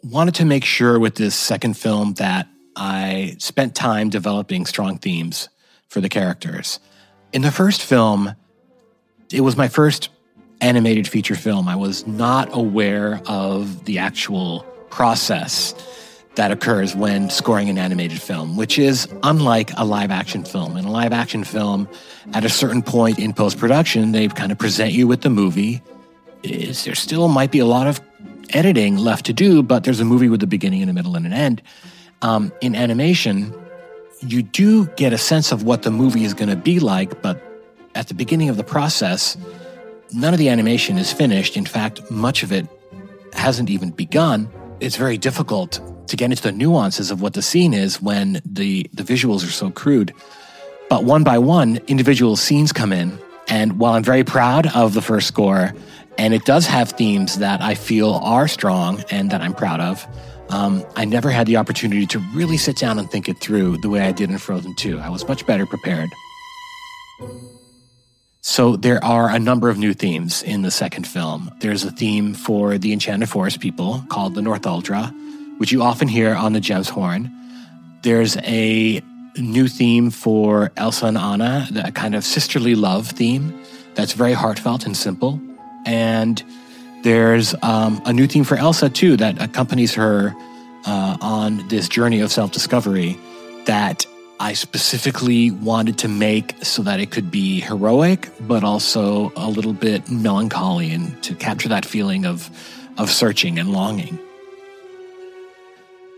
wanted 0.03 0.35
to 0.35 0.45
make 0.45 0.65
sure 0.65 0.99
with 0.99 1.15
this 1.15 1.35
second 1.35 1.77
film 1.77 2.13
that 2.15 2.47
I 2.75 3.35
spent 3.39 3.75
time 3.75 4.09
developing 4.09 4.65
strong 4.65 4.97
themes 4.97 5.49
for 5.87 6.01
the 6.01 6.09
characters. 6.09 6.79
In 7.31 7.41
the 7.41 7.51
first 7.51 7.81
film, 7.81 8.35
it 9.31 9.41
was 9.41 9.55
my 9.55 9.67
first 9.67 10.09
animated 10.59 11.07
feature 11.07 11.35
film. 11.35 11.67
I 11.67 11.75
was 11.75 12.05
not 12.05 12.49
aware 12.55 13.21
of 13.25 13.85
the 13.85 13.99
actual 13.99 14.61
process 14.89 15.73
that 16.35 16.51
occurs 16.51 16.95
when 16.95 17.29
scoring 17.29 17.69
an 17.69 17.77
animated 17.77 18.19
film, 18.19 18.57
which 18.57 18.79
is 18.79 19.07
unlike 19.21 19.71
a 19.77 19.85
live 19.85 20.11
action 20.11 20.43
film. 20.43 20.77
In 20.77 20.85
a 20.85 20.91
live 20.91 21.13
action 21.13 21.43
film, 21.43 21.87
at 22.33 22.43
a 22.43 22.49
certain 22.49 22.81
point 22.81 23.19
in 23.19 23.33
post 23.33 23.57
production, 23.57 24.11
they 24.11 24.27
kind 24.27 24.51
of 24.51 24.57
present 24.57 24.93
you 24.93 25.07
with 25.07 25.21
the 25.21 25.29
movie. 25.29 25.81
Is 26.41 26.85
there 26.85 26.95
still 26.95 27.27
might 27.27 27.51
be 27.51 27.59
a 27.59 27.65
lot 27.65 27.87
of 27.87 28.01
editing 28.51 28.97
left 28.97 29.25
to 29.25 29.33
do, 29.33 29.63
but 29.63 29.83
there's 29.83 29.99
a 29.99 30.05
movie 30.05 30.29
with 30.29 30.43
a 30.43 30.47
beginning 30.47 30.81
and 30.81 30.89
a 30.89 30.93
middle 30.93 31.15
and 31.15 31.25
an 31.25 31.33
end. 31.33 31.61
Um, 32.21 32.51
in 32.61 32.75
animation, 32.75 33.53
you 34.21 34.41
do 34.41 34.87
get 34.95 35.13
a 35.13 35.17
sense 35.17 35.51
of 35.51 35.63
what 35.63 35.83
the 35.83 35.91
movie 35.91 36.23
is 36.23 36.33
going 36.33 36.49
to 36.49 36.55
be 36.55 36.79
like, 36.79 37.21
but 37.21 37.41
at 37.95 38.07
the 38.07 38.13
beginning 38.13 38.49
of 38.49 38.57
the 38.57 38.63
process, 38.63 39.37
none 40.13 40.33
of 40.33 40.39
the 40.39 40.49
animation 40.49 40.97
is 40.97 41.11
finished. 41.11 41.57
In 41.57 41.65
fact, 41.65 42.09
much 42.09 42.43
of 42.43 42.51
it 42.51 42.67
hasn't 43.33 43.69
even 43.69 43.91
begun. 43.91 44.49
It's 44.79 44.95
very 44.95 45.17
difficult 45.17 45.79
to 46.07 46.15
get 46.15 46.31
into 46.31 46.43
the 46.43 46.51
nuances 46.51 47.11
of 47.11 47.21
what 47.21 47.33
the 47.33 47.41
scene 47.41 47.73
is 47.73 48.01
when 48.01 48.41
the, 48.45 48.89
the 48.93 49.03
visuals 49.03 49.47
are 49.47 49.51
so 49.51 49.71
crude. 49.71 50.13
But 50.89 51.03
one 51.03 51.23
by 51.23 51.37
one, 51.37 51.79
individual 51.87 52.35
scenes 52.35 52.71
come 52.71 52.93
in. 52.93 53.17
And 53.47 53.79
while 53.79 53.93
I'm 53.93 54.03
very 54.03 54.23
proud 54.23 54.67
of 54.75 54.93
the 54.93 55.01
first 55.01 55.27
score, 55.27 55.73
and 56.17 56.33
it 56.33 56.45
does 56.45 56.65
have 56.65 56.91
themes 56.91 57.39
that 57.39 57.61
I 57.61 57.75
feel 57.75 58.13
are 58.15 58.47
strong 58.47 59.03
and 59.09 59.31
that 59.31 59.41
I'm 59.41 59.53
proud 59.53 59.79
of, 59.79 60.05
um, 60.49 60.85
I 60.95 61.05
never 61.05 61.29
had 61.31 61.47
the 61.47 61.57
opportunity 61.57 62.05
to 62.07 62.19
really 62.35 62.57
sit 62.57 62.77
down 62.77 62.99
and 62.99 63.09
think 63.09 63.27
it 63.27 63.39
through 63.39 63.77
the 63.77 63.89
way 63.89 64.01
I 64.01 64.11
did 64.11 64.29
in 64.29 64.37
Frozen 64.37 64.75
2. 64.75 64.99
I 64.99 65.09
was 65.09 65.27
much 65.27 65.45
better 65.45 65.65
prepared. 65.65 66.09
So 68.41 68.75
there 68.75 69.03
are 69.03 69.29
a 69.29 69.39
number 69.39 69.69
of 69.69 69.77
new 69.77 69.93
themes 69.93 70.43
in 70.43 70.63
the 70.63 70.69
second 70.69 71.07
film. 71.07 71.49
There's 71.59 71.85
a 71.85 71.91
theme 71.91 72.33
for 72.33 72.77
the 72.77 72.91
Enchanted 72.91 73.29
Forest 73.29 73.61
people 73.61 74.03
called 74.09 74.35
the 74.35 74.41
Northuldra, 74.41 75.11
which 75.59 75.71
you 75.71 75.81
often 75.81 76.09
hear 76.09 76.35
on 76.35 76.53
the 76.53 76.59
Gemshorn. 76.59 77.31
There's 78.03 78.35
a 78.37 79.01
new 79.37 79.67
theme 79.67 80.11
for 80.11 80.71
Elsa 80.75 81.05
and 81.05 81.17
Anna, 81.17 81.67
a 81.83 81.91
kind 81.91 82.15
of 82.15 82.23
sisterly 82.23 82.75
love 82.75 83.07
theme 83.07 83.57
that's 83.95 84.13
very 84.13 84.33
heartfelt 84.33 84.85
and 84.85 84.95
simple. 84.95 85.39
And 85.85 86.43
there's 87.03 87.53
um, 87.61 88.01
a 88.05 88.13
new 88.13 88.27
theme 88.27 88.43
for 88.43 88.55
Elsa, 88.55 88.89
too, 88.89 89.17
that 89.17 89.41
accompanies 89.41 89.93
her 89.95 90.33
uh, 90.85 91.17
on 91.21 91.67
this 91.67 91.87
journey 91.89 92.21
of 92.21 92.31
self 92.31 92.51
discovery 92.51 93.17
that 93.65 94.05
I 94.39 94.53
specifically 94.53 95.51
wanted 95.51 95.97
to 95.99 96.07
make 96.07 96.55
so 96.63 96.81
that 96.83 96.99
it 96.99 97.11
could 97.11 97.31
be 97.31 97.61
heroic, 97.61 98.29
but 98.41 98.63
also 98.63 99.31
a 99.35 99.49
little 99.49 99.73
bit 99.73 100.09
melancholy 100.09 100.91
and 100.91 101.21
to 101.23 101.35
capture 101.35 101.69
that 101.69 101.85
feeling 101.85 102.25
of, 102.25 102.49
of 102.97 103.09
searching 103.09 103.59
and 103.59 103.71
longing. 103.71 104.19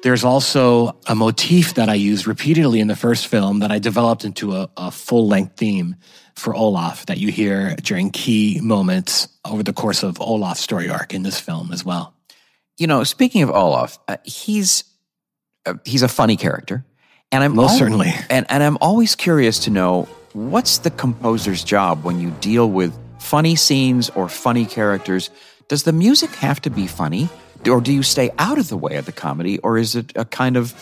There's 0.03 0.23
also 0.23 0.97
a 1.07 1.15
motif 1.15 1.73
that 1.75 1.89
I 1.89 1.95
used 1.95 2.27
repeatedly 2.27 2.79
in 2.79 2.87
the 2.87 2.95
first 2.95 3.27
film 3.27 3.59
that 3.59 3.71
I 3.71 3.79
developed 3.79 4.23
into 4.23 4.55
a, 4.55 4.69
a 4.77 4.91
full 4.91 5.27
length 5.27 5.57
theme 5.57 5.95
for 6.35 6.53
Olaf 6.53 7.05
that 7.07 7.17
you 7.17 7.31
hear 7.31 7.75
during 7.77 8.11
key 8.11 8.59
moments 8.61 9.27
over 9.45 9.63
the 9.63 9.73
course 9.73 10.03
of 10.03 10.19
Olaf's 10.21 10.59
story 10.59 10.89
arc 10.89 11.13
in 11.13 11.23
this 11.23 11.39
film 11.39 11.71
as 11.71 11.83
well. 11.83 12.13
You 12.77 12.87
know, 12.87 13.03
speaking 13.03 13.41
of 13.41 13.49
Olaf, 13.49 13.97
uh, 14.07 14.17
he's 14.23 14.83
uh, 15.65 15.75
he's 15.85 16.03
a 16.03 16.07
funny 16.07 16.35
character, 16.35 16.85
and 17.31 17.43
I'm 17.43 17.55
most 17.55 17.77
certainly, 17.77 18.13
and 18.29 18.45
and 18.49 18.61
I'm 18.61 18.77
always 18.81 19.15
curious 19.15 19.59
to 19.59 19.71
know 19.71 20.07
what's 20.33 20.79
the 20.79 20.91
composer's 20.91 21.63
job 21.63 22.03
when 22.03 22.19
you 22.19 22.31
deal 22.41 22.69
with 22.69 22.93
funny 23.19 23.55
scenes 23.55 24.09
or 24.09 24.27
funny 24.27 24.65
characters. 24.65 25.29
Does 25.67 25.83
the 25.83 25.93
music 25.93 26.29
have 26.35 26.61
to 26.61 26.69
be 26.69 26.85
funny? 26.85 27.29
Or 27.67 27.81
do 27.81 27.91
you 27.91 28.03
stay 28.03 28.31
out 28.37 28.57
of 28.57 28.69
the 28.69 28.77
way 28.77 28.95
of 28.97 29.05
the 29.05 29.11
comedy, 29.11 29.59
or 29.59 29.77
is 29.77 29.95
it 29.95 30.11
a 30.15 30.25
kind 30.25 30.57
of 30.57 30.73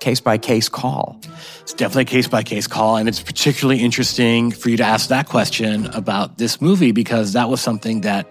case 0.00 0.20
by 0.20 0.38
case 0.38 0.68
call? 0.68 1.18
It's 1.62 1.72
definitely 1.72 2.02
a 2.02 2.06
case 2.06 2.28
by 2.28 2.42
case 2.42 2.66
call, 2.66 2.96
and 2.96 3.08
it's 3.08 3.22
particularly 3.22 3.80
interesting 3.80 4.50
for 4.50 4.68
you 4.68 4.76
to 4.76 4.84
ask 4.84 5.08
that 5.08 5.28
question 5.28 5.86
about 5.86 6.38
this 6.38 6.60
movie 6.60 6.92
because 6.92 7.32
that 7.32 7.48
was 7.48 7.60
something 7.60 8.02
that 8.02 8.26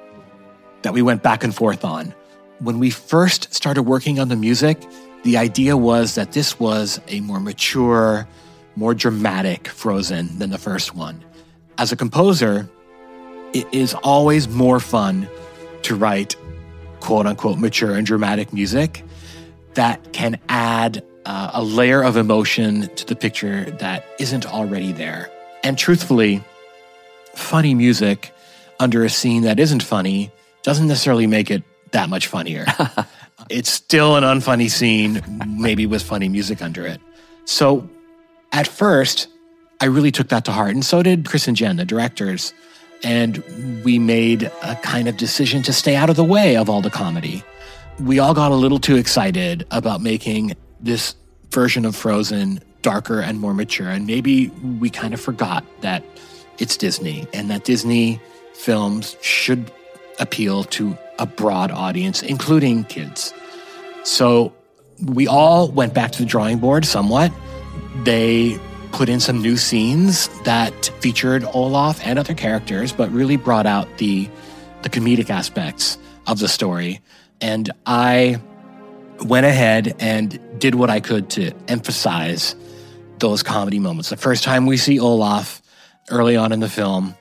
that 0.84 0.94
we 0.94 1.02
went 1.02 1.24
back 1.24 1.44
and 1.44 1.54
forth 1.54 1.84
on. 1.84 2.14
When 2.60 2.78
we 2.78 2.92
first 2.92 3.54
started 3.54 3.84
working 3.84 4.20
on 4.20 4.30
the 4.30 4.36
music, 4.36 4.78
the 5.24 5.38
idea 5.38 5.76
was 5.76 6.14
that 6.14 6.34
this 6.34 6.60
was 6.60 7.02
a 7.08 7.20
more 7.22 7.40
mature, 7.40 8.28
more 8.76 8.94
dramatic 8.94 9.68
Frozen 9.68 10.38
than 10.38 10.52
the 10.52 10.60
first 10.60 10.96
one. 10.96 11.24
As 11.80 11.92
a 11.92 11.96
composer, 11.96 12.70
it 13.54 13.68
is 13.74 13.96
always 13.96 14.48
more 14.48 14.80
fun 14.80 15.28
to 15.82 15.96
write 15.96 16.36
quote 17.06 17.28
unquote 17.28 17.60
mature 17.60 17.96
and 17.96 18.08
dramatic 18.08 18.52
music 18.52 19.04
that 19.76 20.12
can 20.12 20.40
add 20.50 21.06
uh, 21.26 21.52
a 21.54 21.64
layer 21.64 22.02
of 22.02 22.18
emotion 22.18 22.88
to 22.96 23.06
the 23.06 23.16
picture 23.16 23.70
that 23.80 24.04
isn't 24.20 24.46
already 24.48 24.92
there. 24.92 25.30
And 25.64 25.78
truthfully, 25.78 26.44
funny 27.36 27.76
music 27.76 28.32
under 28.80 29.04
a 29.04 29.10
scene 29.10 29.44
that 29.44 29.60
isn't 29.60 29.84
funny 29.84 30.32
doesn't 30.64 30.88
necessarily 30.88 31.28
make 31.28 31.52
it 31.52 31.62
that 31.92 32.10
much 32.10 32.26
funnier. 32.26 32.66
it's 33.52 33.70
still 33.70 34.16
an 34.16 34.24
unfunny 34.24 34.70
scene, 34.70 35.22
maybe 35.46 35.86
with 35.86 36.02
funny 36.02 36.28
music 36.28 36.64
under 36.64 36.88
it. 36.88 37.00
So 37.46 37.88
at 38.52 38.68
first, 38.68 39.28
I 39.80 39.86
really 39.86 40.12
took 40.12 40.30
that 40.30 40.46
to 40.46 40.52
heart. 40.52 40.72
And 40.72 40.84
so 40.84 41.04
did 41.04 41.28
Chris 41.28 41.48
and 41.48 41.56
Jen, 41.56 41.76
the 41.76 41.86
directors. 41.86 42.52
And 43.04 43.84
we 43.84 44.00
made 44.00 44.52
a 44.64 44.76
kind 44.78 45.08
of 45.08 45.18
decision 45.18 45.62
to 45.64 45.74
stay 45.74 45.96
out 45.96 46.10
of 46.10 46.16
the 46.16 46.24
way 46.24 46.58
of 46.58 46.70
all 46.70 46.82
the 46.82 46.90
comedy. 46.90 47.44
We 48.00 48.20
all 48.20 48.34
got 48.34 48.52
a 48.52 48.56
little 48.56 48.80
too 48.80 48.96
excited 48.96 49.66
about 49.72 50.02
making 50.02 50.54
this 50.80 51.16
version 51.52 51.86
of 51.86 51.96
Frozen 51.96 52.62
darker 52.82 53.20
and 53.20 53.40
more 53.40 53.54
mature. 53.54 53.90
And 53.90 54.06
maybe 54.06 54.50
we 54.80 54.90
kind 54.90 55.14
of 55.14 55.22
forgot 55.22 55.66
that 55.82 56.04
it's 56.60 56.78
Disney 56.78 57.28
and 57.34 57.50
that 57.50 57.64
Disney 57.64 58.20
films 58.54 59.18
should 59.22 59.72
appeal 60.20 60.64
to 60.64 60.98
a 61.20 61.26
broad 61.26 61.72
audience, 61.72 62.22
including 62.22 62.84
kids. 62.86 63.34
So 64.04 64.54
we 65.04 65.28
all 65.28 65.70
went 65.70 65.94
back 65.94 66.12
to 66.12 66.20
the 66.20 66.26
drawing 66.26 66.60
board 66.60 66.86
somewhat. 66.86 67.32
They 68.04 68.60
put 68.96 69.10
in 69.10 69.20
some 69.20 69.42
new 69.42 69.58
scenes 69.58 70.30
that 70.46 70.86
featured 71.02 71.44
Olaf 71.54 72.00
and 72.06 72.18
other 72.18 72.34
characters, 72.34 72.94
but 72.94 73.12
really 73.12 73.36
brought 73.36 73.66
out 73.66 73.98
the 73.98 74.30
the 74.84 74.90
comedic 74.90 75.30
aspects 75.30 75.98
of 76.28 76.40
the 76.40 76.48
story. 76.48 77.02
And 77.42 77.70
I 77.86 78.40
went 79.26 79.46
ahead 79.46 79.96
and 80.00 80.40
did 80.60 80.76
what 80.76 80.90
I 80.90 81.02
could 81.02 81.30
to 81.32 81.52
emphasize 81.68 82.56
those 83.20 83.44
comedy 83.44 83.80
moments. 83.80 84.10
The 84.10 84.18
first 84.18 84.44
time 84.44 84.66
we 84.66 84.78
see 84.78 84.98
Olaf 85.00 85.62
early 86.10 86.38
on 86.38 86.54
in 86.54 86.62
the 86.62 86.70
film, 86.70 87.16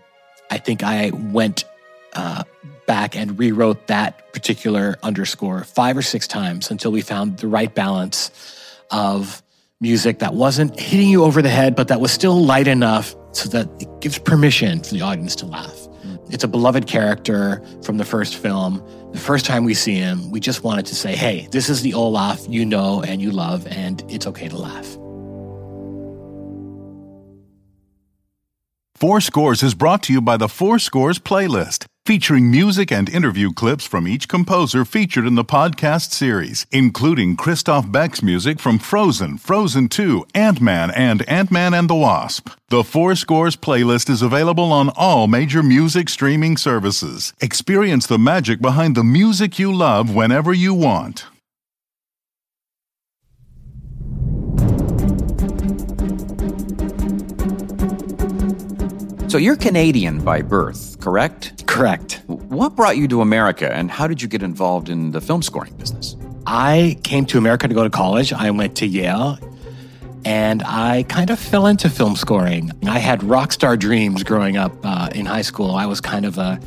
I 0.51 0.59
think 0.59 0.85
I 0.85 1.11
went 1.11 1.65
uh, 2.13 2.45
back 2.87 3.17
and 3.17 3.37
rewrote 3.37 3.89
that 3.89 4.33
particular 4.33 4.97
underscore 5.03 5.65
five 5.65 5.97
or 5.97 6.03
six 6.03 6.29
times 6.29 6.71
until 6.71 6.93
we 6.93 7.01
found 7.01 7.39
the 7.39 7.49
right 7.49 7.75
balance 7.75 8.31
of 8.93 9.43
music 9.85 10.19
that 10.21 10.33
wasn't 10.33 10.81
hitting 10.81 11.09
you 11.09 11.25
over 11.25 11.43
the 11.43 11.51
head, 11.51 11.77
but 11.77 11.89
that 11.89 12.01
was 12.01 12.11
still 12.11 12.43
light 12.43 12.67
enough 12.67 13.15
so 13.33 13.51
that 13.51 13.69
it 13.81 14.01
gives 14.01 14.19
permission 14.19 14.83
for 14.83 14.95
the 14.95 15.03
audience 15.03 15.37
to 15.37 15.47
laugh. 15.47 15.79
It's 16.31 16.43
a 16.43 16.49
beloved 16.49 16.87
character 16.87 17.63
from 17.83 17.99
the 17.99 18.05
first 18.05 18.35
film. 18.35 18.83
The 19.13 19.19
first 19.19 19.45
time 19.45 19.65
we 19.65 19.75
see 19.75 19.97
him, 19.97 20.31
we 20.31 20.41
just 20.41 20.65
wanted 20.65 20.87
to 20.87 20.95
say, 20.95 21.15
hey, 21.15 21.49
this 21.51 21.69
is 21.69 21.83
the 21.83 21.93
Olaf 21.93 22.41
you 22.49 22.65
know 22.65 23.03
and 23.03 23.21
you 23.21 23.31
love, 23.31 23.67
and 23.67 24.03
it's 24.09 24.27
okay 24.27 24.49
to 24.49 24.57
laugh. 24.57 24.89
Four 28.97 29.21
Scores 29.21 29.63
is 29.63 29.75
brought 29.75 30.03
to 30.05 30.15
you 30.15 30.23
by 30.23 30.39
the 30.39 30.49
Four 30.49 30.79
Scores 30.79 31.19
playlist 31.19 31.85
featuring 32.07 32.51
music 32.51 32.93
and 32.93 33.09
interview 33.09 33.51
clips 33.51 33.87
from 33.87 34.07
each 34.07 34.29
composer 34.29 34.85
featured 34.85 35.27
in 35.27 35.37
the 35.37 35.45
podcast 35.45 36.13
series, 36.13 36.67
including 36.71 37.35
Christophe 37.35 37.91
Beck's 37.91 38.23
music 38.23 38.61
from 38.61 38.79
Frozen, 38.79 39.39
Frozen 39.39 39.89
2, 39.89 40.27
Ant-Man, 40.35 40.91
and 40.91 41.27
Ant-Man 41.27 41.73
and 41.73 41.89
the 41.89 41.95
Wasp. 41.95 42.51
The 42.69 42.85
Four 42.85 43.15
Scores 43.15 43.57
playlist 43.57 44.11
is 44.11 44.21
available 44.21 44.71
on 44.71 44.91
all 44.97 45.29
major 45.29 45.63
music 45.63 46.11
streaming 46.11 46.59
services. 46.59 47.33
Experience 47.41 48.07
the 48.07 48.19
magic 48.19 48.61
behind 48.61 48.97
the 48.97 49.05
music 49.05 49.59
you 49.59 49.75
love 49.75 50.15
whenever 50.15 50.53
you 50.53 50.75
want. 50.75 51.25
So 59.35 59.39
you're 59.39 59.57
Canadian 59.57 60.21
by 60.23 60.43
birth, 60.43 61.01
correct? 61.01 61.67
Correct. 61.67 62.23
What 62.29 62.77
brought 62.77 62.97
you 62.97 63.09
to 63.09 63.21
America 63.21 63.69
and 63.69 63.91
how 63.91 64.07
did 64.07 64.23
you 64.23 64.29
get 64.29 64.45
involved 64.45 64.89
in 64.89 65.11
the 65.11 65.21
film 65.21 65.43
scoring 65.43 65.75
business? 65.75 66.15
I 66.47 67.01
came 67.03 67.27
to 67.27 67.39
America 67.39 67.67
to 67.67 67.75
go 67.75 67.83
to 67.83 67.91
college. 67.91 68.33
I 68.33 68.53
went 68.53 68.77
to 68.77 68.87
Yale 68.87 69.37
and 70.25 70.63
I 70.63 71.03
kind 71.09 71.31
of 71.31 71.41
fell 71.41 71.67
into 71.67 71.91
film 71.91 72.15
scoring. 72.15 72.71
I 72.87 73.01
had 73.01 73.25
rock 73.25 73.51
star 73.51 73.77
dreams 73.77 74.23
growing 74.23 74.57
up 74.57 74.73
uh, 74.85 75.09
in 75.13 75.27
high 75.27 75.43
school. 75.43 75.75
I 75.75 75.87
was 75.87 76.01
kind 76.01 76.27
of 76.27 76.39
a 76.39 76.61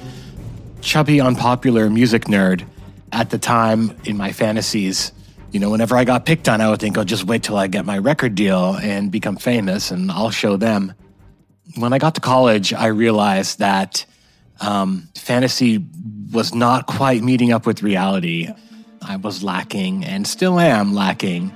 chubby, 0.81 1.21
unpopular 1.21 1.89
music 1.89 2.25
nerd 2.25 2.65
at 3.13 3.29
the 3.29 3.37
time 3.37 3.97
in 4.03 4.17
my 4.17 4.33
fantasies. 4.33 5.13
You 5.51 5.61
know, 5.61 5.69
whenever 5.69 5.95
I 5.95 6.03
got 6.03 6.25
picked 6.25 6.49
on, 6.49 6.59
I 6.59 6.69
would 6.69 6.81
think, 6.81 6.97
I'll 6.97 7.03
oh, 7.03 7.05
just 7.05 7.23
wait 7.23 7.43
till 7.43 7.55
I 7.55 7.67
get 7.67 7.85
my 7.85 7.97
record 7.97 8.35
deal 8.35 8.75
and 8.75 9.09
become 9.09 9.37
famous 9.37 9.89
and 9.89 10.11
I'll 10.11 10.31
show 10.31 10.57
them. 10.57 10.93
When 11.75 11.93
I 11.93 11.97
got 11.97 12.15
to 12.15 12.21
college, 12.21 12.73
I 12.73 12.87
realized 12.87 13.59
that 13.59 14.05
um, 14.59 15.09
fantasy 15.15 15.85
was 16.31 16.53
not 16.53 16.87
quite 16.87 17.23
meeting 17.23 17.51
up 17.51 17.65
with 17.65 17.83
reality. 17.83 18.49
I 19.01 19.17
was 19.17 19.43
lacking 19.43 20.03
and 20.05 20.27
still 20.27 20.59
am 20.59 20.93
lacking 20.93 21.53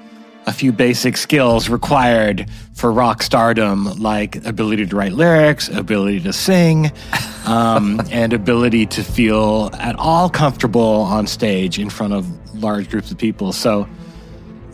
a 0.48 0.52
few 0.52 0.72
basic 0.72 1.18
skills 1.18 1.70
required 1.70 2.50
for 2.74 2.92
rock 2.92 3.22
stardom, 3.22 3.86
like 4.00 4.44
ability 4.46 4.86
to 4.88 4.96
write 4.96 5.14
lyrics, 5.14 5.70
ability 5.70 6.20
to 6.22 6.34
sing, 6.34 6.92
um, 7.46 8.02
and 8.12 8.34
ability 8.34 8.86
to 8.88 9.04
feel 9.04 9.70
at 9.74 9.96
all 9.98 10.30
comfortable 10.30 10.82
on 10.82 11.28
stage 11.28 11.78
in 11.78 11.90
front 11.90 12.14
of 12.14 12.56
large 12.56 12.90
groups 12.90 13.12
of 13.12 13.18
people. 13.18 13.54
So, 13.54 13.88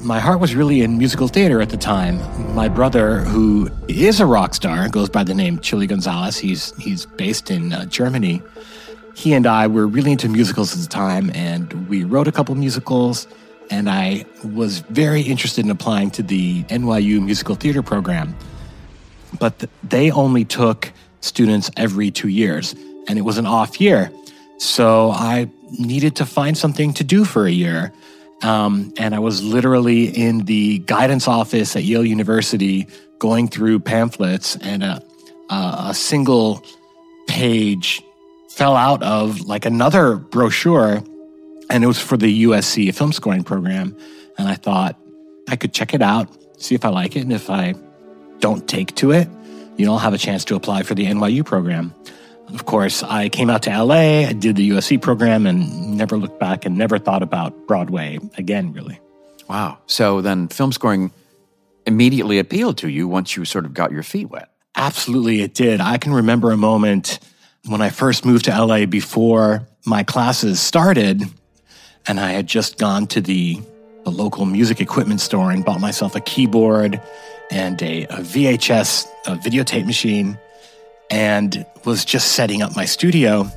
my 0.02 0.20
heart 0.20 0.40
was 0.40 0.56
really 0.56 0.82
in 0.82 0.98
musical 0.98 1.28
theater 1.28 1.62
at 1.62 1.70
the 1.70 1.78
time. 1.78 2.20
My 2.56 2.70
brother, 2.70 3.20
who 3.22 3.70
is 3.88 4.20
a 4.20 4.26
rock 4.26 4.54
star, 4.54 4.90
goes 4.90 5.10
by 5.10 5.24
the 5.24 5.34
name 5.34 5.60
Chilly 5.60 5.88
Gonzales. 5.88 6.38
He's 6.38 6.76
he's 6.78 7.06
based 7.06 7.50
in 7.50 7.74
uh, 7.74 7.86
Germany. 7.86 8.42
He 9.16 9.34
and 9.34 9.48
I 9.48 9.68
were 9.68 9.88
really 9.88 10.12
into 10.12 10.30
musicals 10.30 10.74
at 10.74 10.80
the 10.80 10.88
time, 10.88 11.32
and 11.34 11.90
we 11.90 12.04
wrote 12.04 12.28
a 12.28 12.32
couple 12.32 12.54
musicals 12.56 13.28
and 13.70 13.90
I 13.90 14.26
was 14.44 14.80
very 14.80 15.22
interested 15.22 15.66
in 15.66 15.72
applying 15.72 16.12
to 16.12 16.24
the 16.24 16.64
NYU 16.64 17.24
musical 17.24 17.56
theater 17.56 17.84
program. 17.84 18.36
But 19.40 19.60
th- 19.60 19.72
they 19.84 20.12
only 20.12 20.46
took 20.46 20.92
students 21.22 21.70
every 21.76 22.12
two 22.12 22.30
years, 22.30 22.76
and 23.08 23.18
it 23.18 23.24
was 23.24 23.38
an 23.38 23.46
off 23.46 23.82
year. 23.82 24.12
So 24.58 25.12
I 25.12 25.50
needed 25.80 26.16
to 26.18 26.26
find 26.26 26.58
something 26.58 26.94
to 26.94 27.04
do 27.04 27.26
for 27.26 27.46
a 27.46 27.52
year. 27.52 27.92
Um, 28.44 28.94
and 28.98 29.16
I 29.16 29.20
was 29.20 29.44
literally 29.44 30.06
in 30.06 30.46
the 30.46 30.80
guidance 30.80 31.28
office 31.28 31.76
at 31.76 31.84
Yale 31.84 32.06
University 32.06 32.88
going 33.20 33.48
through 33.48 33.80
pamphlets, 33.80 34.56
and 34.58 34.84
a, 34.84 35.04
a 35.50 35.94
single 35.94 36.64
page 37.28 38.04
fell 38.50 38.76
out 38.76 39.02
of 39.04 39.42
like 39.42 39.66
another 39.66 40.16
brochure 40.16 41.04
and 41.70 41.84
it 41.84 41.88
was 41.88 42.00
for 42.00 42.18
the 42.18 42.44
USC 42.44 42.94
film 42.94 43.12
scoring 43.12 43.44
program. 43.44 43.96
And 44.38 44.48
I 44.48 44.56
thought 44.56 44.98
I 45.50 45.56
could 45.56 45.74
check 45.74 45.94
it 45.94 46.02
out, 46.02 46.30
see 46.62 46.76
if 46.76 46.86
I 46.86 46.90
like 46.90 47.16
it. 47.16 47.22
And 47.22 47.34
if 47.34 47.50
I 47.50 47.76
don't 48.40 48.68
take 48.68 48.96
to 48.96 49.12
it, 49.12 49.28
you 49.78 49.86
know, 49.86 49.94
I'll 49.94 50.00
have 50.00 50.14
a 50.14 50.18
chance 50.18 50.46
to 50.46 50.56
apply 50.56 50.84
for 50.84 50.96
the 50.96 51.06
NYU 51.06 51.46
program. 51.46 51.94
Of 52.54 52.66
course, 52.66 53.04
I 53.04 53.30
came 53.30 53.50
out 53.50 53.64
to 53.64 53.84
LA, 53.84 54.26
I 54.26 54.34
did 54.34 54.56
the 54.56 54.70
USC 54.70 55.02
program, 55.02 55.46
and 55.46 55.98
never 55.98 56.18
looked 56.18 56.40
back 56.40 56.66
and 56.66 56.78
never 56.78 56.98
thought 56.98 57.22
about 57.22 57.68
Broadway 57.68 58.20
again, 58.38 58.72
really. 58.74 59.00
Wow. 59.50 59.80
So 59.86 60.22
then 60.22 60.48
film 60.48 60.72
scoring 60.72 61.12
immediately 61.86 62.40
appealed 62.40 62.78
to 62.80 62.90
you 62.90 63.08
once 63.08 63.36
you 63.36 63.46
sort 63.46 63.66
of 63.66 63.74
got 63.74 63.92
your 63.92 64.04
feet 64.04 64.30
wet. 64.30 64.50
Absolutely, 64.76 65.42
it 65.42 65.54
did. 65.54 65.82
I 65.82 65.98
can 65.98 66.14
remember 66.14 66.52
a 66.52 66.58
moment 66.58 67.20
when 67.66 67.82
I 67.82 67.90
first 67.90 68.26
moved 68.26 68.46
to 68.46 68.52
LA 68.66 68.86
before 68.86 69.68
my 69.86 70.04
classes 70.04 70.60
started 70.60 71.24
and 72.08 72.20
I 72.20 72.32
had 72.32 72.48
just 72.48 72.78
gone 72.78 73.08
to 73.08 73.22
the, 73.22 73.60
the 74.04 74.12
local 74.12 74.46
music 74.46 74.80
equipment 74.80 75.20
store 75.20 75.52
and 75.52 75.66
bought 75.66 75.82
myself 75.82 76.16
a 76.16 76.22
keyboard 76.22 77.02
and 77.52 77.82
a, 77.82 78.04
a 78.04 78.18
VHS 78.18 79.08
a 79.26 79.36
videotape 79.36 79.86
machine 79.86 80.38
and 81.10 81.66
was 81.86 82.06
just 82.06 82.34
setting 82.34 82.62
up 82.62 82.76
my 82.76 82.86
studio. 82.86 83.48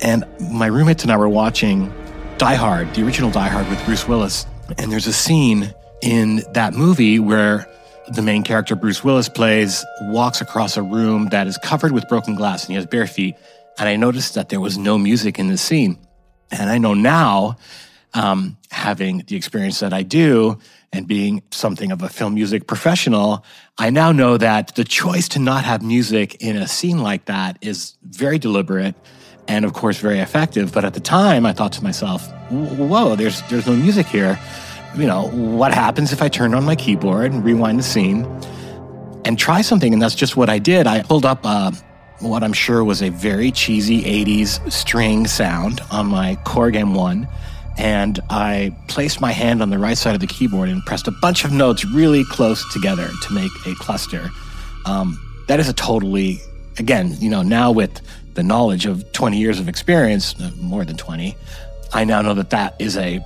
And 0.00 0.24
my 0.40 0.66
roommates 0.66 1.02
and 1.02 1.12
I 1.12 1.16
were 1.16 1.28
watching 1.28 1.92
Die 2.38 2.54
Hard, 2.54 2.94
the 2.94 3.04
original 3.04 3.30
Die 3.30 3.48
Hard 3.48 3.68
with 3.68 3.84
Bruce 3.84 4.08
Willis. 4.08 4.46
And 4.78 4.90
there's 4.90 5.06
a 5.06 5.12
scene 5.12 5.74
in 6.00 6.42
that 6.54 6.74
movie 6.74 7.18
where 7.18 7.68
the 8.08 8.22
main 8.22 8.42
character, 8.42 8.74
Bruce 8.74 9.04
Willis, 9.04 9.28
plays, 9.28 9.84
walks 10.02 10.40
across 10.40 10.76
a 10.76 10.82
room 10.82 11.28
that 11.28 11.46
is 11.46 11.58
covered 11.58 11.92
with 11.92 12.08
broken 12.08 12.34
glass 12.34 12.64
and 12.64 12.70
he 12.70 12.74
has 12.74 12.86
bare 12.86 13.06
feet. 13.06 13.36
And 13.78 13.88
I 13.88 13.96
noticed 13.96 14.34
that 14.34 14.48
there 14.48 14.60
was 14.60 14.76
no 14.76 14.98
music 14.98 15.38
in 15.38 15.48
the 15.48 15.56
scene. 15.56 15.98
And 16.50 16.68
I 16.68 16.78
know 16.78 16.94
now, 16.94 17.56
um, 18.14 18.56
having 18.70 19.18
the 19.26 19.36
experience 19.36 19.80
that 19.80 19.92
I 19.92 20.02
do 20.02 20.58
and 20.92 21.06
being 21.06 21.42
something 21.50 21.90
of 21.90 22.02
a 22.02 22.08
film 22.08 22.34
music 22.34 22.66
professional, 22.66 23.44
I 23.78 23.90
now 23.90 24.12
know 24.12 24.36
that 24.36 24.74
the 24.74 24.84
choice 24.84 25.28
to 25.30 25.38
not 25.38 25.64
have 25.64 25.82
music 25.82 26.36
in 26.42 26.56
a 26.56 26.68
scene 26.68 27.02
like 27.02 27.26
that 27.26 27.56
is 27.60 27.96
very 28.02 28.38
deliberate 28.38 28.94
and 29.48 29.64
of 29.64 29.72
course 29.72 29.98
very 29.98 30.18
effective. 30.20 30.72
But 30.72 30.84
at 30.84 30.94
the 30.94 31.00
time, 31.00 31.46
I 31.46 31.52
thought 31.52 31.72
to 31.72 31.82
myself, 31.82 32.30
whoa, 32.50 33.16
there's, 33.16 33.42
there's 33.48 33.66
no 33.66 33.74
music 33.74 34.06
here. 34.06 34.38
You 34.94 35.06
know, 35.06 35.28
what 35.28 35.72
happens 35.72 36.12
if 36.12 36.20
I 36.20 36.28
turn 36.28 36.54
on 36.54 36.64
my 36.64 36.76
keyboard 36.76 37.32
and 37.32 37.42
rewind 37.42 37.78
the 37.78 37.82
scene 37.82 38.24
and 39.24 39.38
try 39.38 39.62
something? 39.62 39.92
And 39.92 40.02
that's 40.02 40.14
just 40.14 40.36
what 40.36 40.50
I 40.50 40.58
did. 40.58 40.86
I 40.86 41.02
pulled 41.02 41.24
up 41.24 41.40
uh, 41.44 41.72
what 42.20 42.42
I'm 42.44 42.52
sure 42.52 42.84
was 42.84 43.02
a 43.02 43.08
very 43.08 43.50
cheesy 43.50 44.02
80s 44.02 44.70
string 44.70 45.26
sound 45.26 45.80
on 45.90 46.06
my 46.06 46.36
Korg 46.44 46.74
M1. 46.74 47.28
And 47.78 48.20
I 48.30 48.76
placed 48.88 49.20
my 49.20 49.32
hand 49.32 49.62
on 49.62 49.70
the 49.70 49.78
right 49.78 49.96
side 49.96 50.14
of 50.14 50.20
the 50.20 50.26
keyboard 50.26 50.68
and 50.68 50.84
pressed 50.84 51.08
a 51.08 51.10
bunch 51.10 51.44
of 51.44 51.52
notes 51.52 51.84
really 51.84 52.24
close 52.24 52.70
together 52.72 53.08
to 53.08 53.32
make 53.32 53.50
a 53.66 53.74
cluster. 53.76 54.30
Um, 54.84 55.18
that 55.48 55.58
is 55.58 55.68
a 55.68 55.72
totally, 55.72 56.40
again, 56.78 57.16
you 57.18 57.30
know, 57.30 57.42
now 57.42 57.72
with 57.72 58.00
the 58.34 58.42
knowledge 58.42 58.86
of 58.86 59.10
20 59.12 59.38
years 59.38 59.58
of 59.58 59.68
experience, 59.68 60.38
uh, 60.40 60.50
more 60.60 60.84
than 60.84 60.96
20, 60.96 61.36
I 61.92 62.04
now 62.04 62.22
know 62.22 62.34
that 62.34 62.50
that 62.50 62.74
is 62.78 62.96
a 62.96 63.24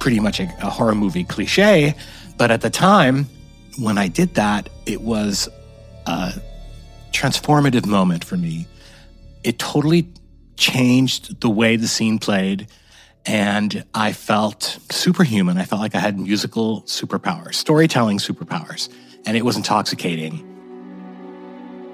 pretty 0.00 0.20
much 0.20 0.40
a, 0.40 0.44
a 0.60 0.70
horror 0.70 0.94
movie 0.94 1.24
cliche. 1.24 1.94
But 2.36 2.50
at 2.50 2.60
the 2.60 2.70
time, 2.70 3.26
when 3.78 3.98
I 3.98 4.08
did 4.08 4.34
that, 4.34 4.68
it 4.86 5.00
was 5.02 5.48
a 6.06 6.32
transformative 7.12 7.86
moment 7.86 8.24
for 8.24 8.36
me. 8.36 8.66
It 9.44 9.58
totally 9.58 10.08
changed 10.56 11.40
the 11.40 11.50
way 11.50 11.76
the 11.76 11.88
scene 11.88 12.18
played. 12.18 12.68
And 13.28 13.84
I 13.94 14.12
felt 14.12 14.78
superhuman. 14.90 15.58
I 15.58 15.64
felt 15.64 15.82
like 15.82 15.94
I 15.94 15.98
had 15.98 16.18
musical 16.18 16.80
superpowers, 16.82 17.56
storytelling 17.56 18.16
superpowers, 18.16 18.88
and 19.26 19.36
it 19.36 19.44
was 19.44 19.54
intoxicating. 19.58 20.38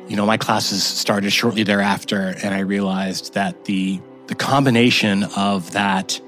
You 0.07 0.15
know, 0.15 0.27
my 0.27 0.37
classes 0.37 0.85
started 0.85 1.33
shortly 1.33 1.65
thereafter, 1.65 2.37
and 2.41 2.55
I 2.55 2.61
realized 2.61 3.35
that 3.35 3.65
the, 3.65 4.01
the 4.29 4.37
combination 4.37 5.25
of 5.37 5.73
that 5.73 6.21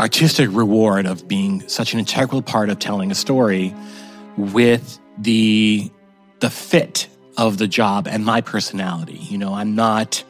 artistic 0.00 0.48
reward 0.50 1.04
of 1.04 1.28
being 1.28 1.68
such 1.68 1.92
an 1.92 1.98
integral 1.98 2.40
part 2.40 2.70
of 2.70 2.78
telling 2.78 3.10
a 3.10 3.14
story 3.14 3.74
with 4.38 4.98
the, 5.18 5.90
the 6.40 6.48
fit 6.48 7.06
of 7.36 7.58
the 7.58 7.68
job 7.68 8.08
and 8.08 8.24
my 8.24 8.40
personality. 8.40 9.18
You 9.18 9.36
know, 9.36 9.52
I'm 9.52 9.74
not 9.74 10.24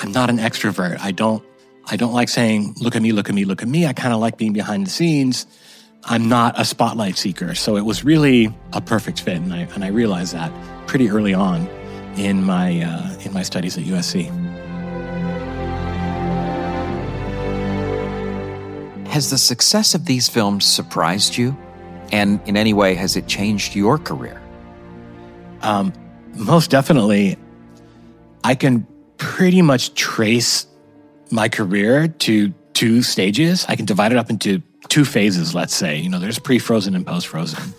I'm 0.00 0.12
not 0.12 0.28
an 0.28 0.38
extrovert. 0.38 1.00
I 1.00 1.10
don't 1.10 1.42
I 1.88 1.96
don't 1.96 2.12
like 2.12 2.28
saying 2.28 2.74
look 2.80 2.96
at 2.96 3.02
me, 3.02 3.12
look 3.12 3.28
at 3.28 3.34
me, 3.34 3.44
look 3.44 3.62
at 3.62 3.68
me. 3.68 3.86
I 3.86 3.92
kind 3.92 4.12
of 4.12 4.20
like 4.20 4.36
being 4.36 4.52
behind 4.52 4.86
the 4.86 4.90
scenes. 4.90 5.46
I'm 6.04 6.28
not 6.28 6.58
a 6.60 6.64
spotlight 6.64 7.16
seeker. 7.16 7.54
So 7.54 7.76
it 7.76 7.84
was 7.84 8.04
really 8.04 8.52
a 8.72 8.80
perfect 8.80 9.20
fit 9.20 9.36
and 9.36 9.52
I 9.52 9.68
and 9.74 9.84
I 9.84 9.88
realized 9.88 10.34
that 10.34 10.52
pretty 10.86 11.10
early 11.10 11.34
on 11.34 11.68
in 12.16 12.42
my 12.42 12.82
uh, 12.82 13.18
in 13.20 13.32
my 13.32 13.42
studies 13.42 13.78
at 13.78 13.84
USC. 13.84 14.26
Has 19.08 19.30
the 19.30 19.38
success 19.38 19.94
of 19.94 20.04
these 20.04 20.28
films 20.28 20.66
surprised 20.66 21.36
you? 21.36 21.56
And 22.12 22.40
in 22.46 22.56
any 22.56 22.72
way, 22.72 22.94
has 22.94 23.16
it 23.16 23.26
changed 23.26 23.74
your 23.74 23.98
career? 23.98 24.40
Um, 25.62 25.92
most 26.34 26.70
definitely. 26.70 27.36
I 28.44 28.54
can 28.54 28.86
pretty 29.16 29.62
much 29.62 29.94
trace 29.94 30.66
my 31.30 31.48
career 31.48 32.08
to 32.08 32.52
two 32.72 33.02
stages. 33.02 33.64
I 33.68 33.76
can 33.76 33.84
divide 33.84 34.12
it 34.12 34.18
up 34.18 34.30
into 34.30 34.62
two 34.88 35.04
phases, 35.04 35.54
let's 35.54 35.74
say. 35.74 35.98
You 35.98 36.08
know, 36.08 36.18
there's 36.18 36.38
pre 36.38 36.58
frozen 36.58 36.94
and 36.94 37.06
post 37.06 37.26
frozen. 37.26 37.74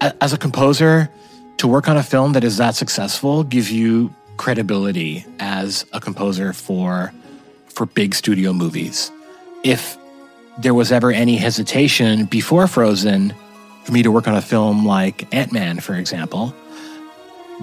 As 0.00 0.32
a 0.32 0.38
composer, 0.38 1.10
to 1.58 1.68
work 1.68 1.88
on 1.88 1.96
a 1.96 2.02
film 2.02 2.32
that 2.32 2.44
is 2.44 2.58
that 2.58 2.74
successful 2.74 3.42
gives 3.42 3.72
you 3.72 4.14
credibility 4.36 5.24
as 5.38 5.86
a 5.92 6.00
composer 6.00 6.52
for 6.52 7.12
for 7.68 7.86
big 7.86 8.14
studio 8.14 8.52
movies. 8.52 9.10
If 9.62 9.96
there 10.58 10.74
was 10.74 10.92
ever 10.92 11.10
any 11.10 11.36
hesitation 11.36 12.24
before 12.26 12.66
Frozen 12.66 13.34
for 13.84 13.92
me 13.92 14.02
to 14.02 14.10
work 14.10 14.26
on 14.26 14.34
a 14.34 14.42
film 14.42 14.86
like 14.86 15.32
Ant 15.34 15.52
Man, 15.52 15.80
for 15.80 15.94
example, 15.94 16.54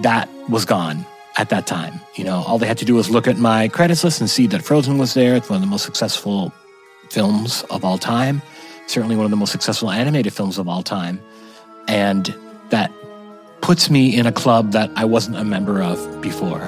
that 0.02 0.28
was 0.48 0.64
gone. 0.64 1.04
At 1.36 1.48
that 1.50 1.66
time. 1.66 2.00
You 2.14 2.24
know, 2.24 2.44
all 2.46 2.58
they 2.58 2.66
had 2.66 2.78
to 2.78 2.84
do 2.84 2.94
was 2.94 3.10
look 3.10 3.26
at 3.26 3.38
my 3.38 3.68
credits 3.68 4.04
list 4.04 4.20
and 4.20 4.30
see 4.30 4.46
that 4.48 4.62
Frozen 4.62 4.98
was 4.98 5.14
there. 5.14 5.34
It's 5.34 5.48
one 5.48 5.56
of 5.56 5.62
the 5.62 5.68
most 5.68 5.84
successful 5.84 6.52
films 7.10 7.64
of 7.70 7.84
all 7.84 7.98
time, 7.98 8.42
certainly 8.86 9.16
one 9.16 9.24
of 9.24 9.30
the 9.30 9.36
most 9.36 9.52
successful 9.52 9.90
animated 9.90 10.32
films 10.32 10.58
of 10.58 10.68
all 10.68 10.82
time. 10.82 11.20
And 11.88 12.34
that 12.70 12.90
puts 13.60 13.90
me 13.90 14.16
in 14.16 14.26
a 14.26 14.32
club 14.32 14.72
that 14.72 14.90
I 14.96 15.04
wasn't 15.04 15.36
a 15.36 15.44
member 15.44 15.82
of 15.82 16.20
before. 16.20 16.66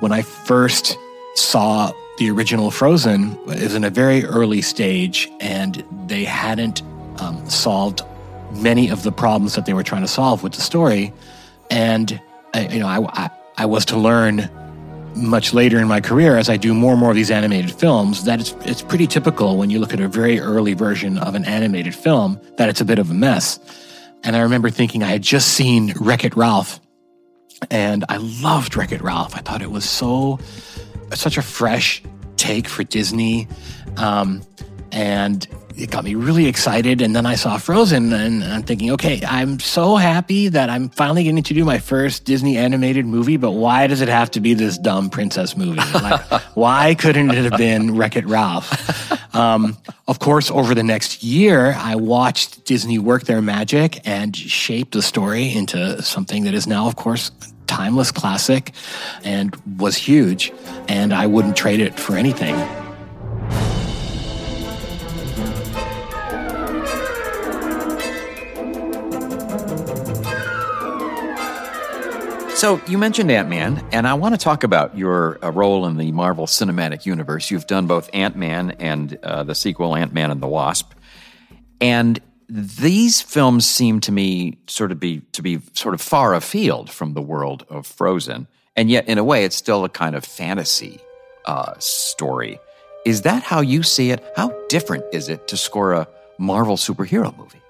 When 0.00 0.12
I 0.12 0.22
first 0.22 0.96
saw 1.34 1.92
the 2.18 2.30
original 2.30 2.70
Frozen, 2.70 3.32
it 3.48 3.62
was 3.62 3.74
in 3.74 3.84
a 3.84 3.90
very 3.90 4.24
early 4.24 4.62
stage, 4.62 5.30
and 5.40 5.84
they 6.06 6.24
hadn't 6.24 6.82
um, 7.18 7.48
solved 7.48 8.02
many 8.52 8.88
of 8.88 9.02
the 9.02 9.12
problems 9.12 9.54
that 9.54 9.66
they 9.66 9.74
were 9.74 9.82
trying 9.82 10.02
to 10.02 10.08
solve 10.08 10.42
with 10.42 10.52
the 10.52 10.60
story. 10.60 11.12
And 11.70 12.20
I, 12.54 12.68
you 12.68 12.78
know, 12.78 12.86
I, 12.86 13.24
I, 13.24 13.30
I 13.58 13.66
was 13.66 13.84
to 13.86 13.98
learn 13.98 14.48
much 15.16 15.52
later 15.52 15.78
in 15.78 15.86
my 15.86 16.00
career 16.00 16.36
as 16.36 16.48
I 16.48 16.56
do 16.56 16.74
more 16.74 16.92
and 16.92 17.00
more 17.00 17.10
of 17.10 17.16
these 17.16 17.30
animated 17.30 17.72
films 17.72 18.24
that 18.24 18.40
it's 18.40 18.52
it's 18.64 18.82
pretty 18.82 19.06
typical 19.06 19.56
when 19.56 19.70
you 19.70 19.78
look 19.78 19.92
at 19.92 20.00
a 20.00 20.08
very 20.08 20.40
early 20.40 20.74
version 20.74 21.18
of 21.18 21.34
an 21.34 21.44
animated 21.44 21.94
film 21.94 22.40
that 22.56 22.68
it's 22.68 22.80
a 22.80 22.84
bit 22.84 22.98
of 22.98 23.10
a 23.10 23.14
mess. 23.14 23.60
And 24.24 24.34
I 24.34 24.40
remember 24.40 24.70
thinking 24.70 25.02
I 25.02 25.08
had 25.08 25.22
just 25.22 25.48
seen 25.48 25.92
Wreck 26.00 26.24
It 26.24 26.36
Ralph 26.36 26.80
and 27.70 28.04
I 28.08 28.16
loved 28.16 28.76
Wreck 28.76 28.92
It 28.92 29.02
Ralph. 29.02 29.36
I 29.36 29.40
thought 29.40 29.62
it 29.62 29.70
was 29.70 29.88
so 29.88 30.38
such 31.12 31.36
a 31.36 31.42
fresh 31.42 32.02
take 32.36 32.68
for 32.68 32.82
Disney. 32.82 33.46
Um, 33.96 34.42
and 34.90 35.46
it 35.76 35.90
got 35.90 36.04
me 36.04 36.14
really 36.14 36.46
excited. 36.46 37.00
And 37.00 37.14
then 37.14 37.26
I 37.26 37.34
saw 37.34 37.58
Frozen, 37.58 38.12
and 38.12 38.44
I'm 38.44 38.62
thinking, 38.62 38.90
okay, 38.92 39.20
I'm 39.26 39.58
so 39.58 39.96
happy 39.96 40.48
that 40.48 40.70
I'm 40.70 40.88
finally 40.88 41.24
getting 41.24 41.42
to 41.42 41.54
do 41.54 41.64
my 41.64 41.78
first 41.78 42.24
Disney 42.24 42.56
animated 42.56 43.06
movie, 43.06 43.36
but 43.36 43.52
why 43.52 43.86
does 43.86 44.00
it 44.00 44.08
have 44.08 44.30
to 44.32 44.40
be 44.40 44.54
this 44.54 44.78
dumb 44.78 45.10
princess 45.10 45.56
movie? 45.56 45.80
Like, 45.94 46.42
why 46.54 46.94
couldn't 46.94 47.30
it 47.30 47.50
have 47.50 47.58
been 47.58 47.96
Wreck 47.96 48.16
It 48.16 48.26
Ralph? 48.26 49.34
Um, 49.34 49.78
of 50.06 50.18
course, 50.18 50.50
over 50.50 50.74
the 50.74 50.82
next 50.82 51.22
year, 51.22 51.74
I 51.78 51.94
watched 51.94 52.64
Disney 52.66 52.98
work 52.98 53.24
their 53.24 53.40
magic 53.40 54.06
and 54.06 54.36
shape 54.36 54.90
the 54.90 55.00
story 55.00 55.54
into 55.54 56.02
something 56.02 56.44
that 56.44 56.52
is 56.52 56.66
now, 56.66 56.86
of 56.86 56.96
course, 56.96 57.30
timeless 57.66 58.12
classic 58.12 58.72
and 59.22 59.56
was 59.78 59.96
huge. 59.96 60.52
And 60.88 61.14
I 61.14 61.26
wouldn't 61.26 61.56
trade 61.56 61.80
it 61.80 61.98
for 61.98 62.16
anything. 62.16 62.54
So 72.64 72.80
you 72.88 72.96
mentioned 72.96 73.30
Ant 73.30 73.50
Man, 73.50 73.86
and 73.92 74.08
I 74.08 74.14
want 74.14 74.34
to 74.34 74.38
talk 74.38 74.64
about 74.64 74.96
your 74.96 75.38
uh, 75.44 75.50
role 75.50 75.84
in 75.84 75.98
the 75.98 76.12
Marvel 76.12 76.46
Cinematic 76.46 77.04
Universe. 77.04 77.50
You've 77.50 77.66
done 77.66 77.86
both 77.86 78.08
Ant 78.14 78.36
Man 78.36 78.70
and 78.78 79.18
uh, 79.22 79.44
the 79.44 79.54
sequel 79.54 79.94
Ant 79.94 80.14
Man 80.14 80.30
and 80.30 80.40
the 80.40 80.46
Wasp, 80.46 80.94
and 81.78 82.22
these 82.48 83.20
films 83.20 83.66
seem 83.66 84.00
to 84.00 84.12
me 84.12 84.56
sort 84.66 84.92
of 84.92 84.98
be 84.98 85.20
to 85.32 85.42
be 85.42 85.60
sort 85.74 85.92
of 85.92 86.00
far 86.00 86.32
afield 86.32 86.88
from 86.88 87.12
the 87.12 87.20
world 87.20 87.66
of 87.68 87.86
Frozen, 87.86 88.46
and 88.74 88.90
yet 88.90 89.06
in 89.10 89.18
a 89.18 89.24
way 89.24 89.44
it's 89.44 89.56
still 89.56 89.84
a 89.84 89.90
kind 89.90 90.16
of 90.16 90.24
fantasy 90.24 90.98
uh, 91.44 91.74
story. 91.80 92.58
Is 93.04 93.20
that 93.22 93.42
how 93.42 93.60
you 93.60 93.82
see 93.82 94.10
it? 94.10 94.24
How 94.36 94.58
different 94.70 95.04
is 95.12 95.28
it 95.28 95.48
to 95.48 95.58
score 95.58 95.92
a 95.92 96.08
Marvel 96.38 96.78
superhero 96.78 97.36
movie? 97.36 97.60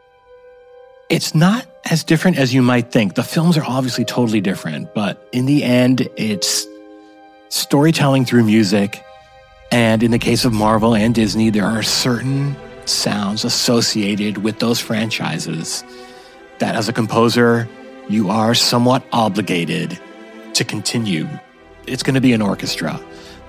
It's 1.11 1.35
not 1.35 1.67
as 1.90 2.03
different 2.03 2.38
as 2.38 2.55
you 2.55 2.62
might 2.62 2.90
think. 2.90 3.14
The 3.14 3.23
films 3.23 3.59
are 3.59 3.64
obviously 3.64 4.05
totally 4.05 4.40
different, 4.40 4.95
but 4.95 5.29
in 5.33 5.45
the 5.45 5.62
end, 5.62 6.09
it's 6.17 6.67
storytelling 7.51 8.25
through 8.25 8.45
music. 8.45 9.03
And 9.71 10.03
in 10.03 10.11
the 10.11 10.19
case 10.19 10.45
of 10.45 10.53
Marvel 10.53 10.95
and 10.95 11.14
Disney, 11.14 11.51
there 11.51 11.67
are 11.67 11.83
certain 11.83 12.57
sounds 12.87 13.45
associated 13.45 14.38
with 14.38 14.61
those 14.61 14.81
franchises 14.81 15.85
that 16.59 16.75
as 16.75 16.88
a 16.88 16.93
composer, 16.93 17.69
you 18.09 18.31
are 18.31 18.55
somewhat 18.55 19.05
obligated 19.12 19.99
to 20.55 20.64
continue. 20.64 21.29
It's 21.87 22.03
going 22.03 22.14
to 22.14 22.21
be 22.21 22.33
an 22.33 22.40
orchestra. 22.40 22.99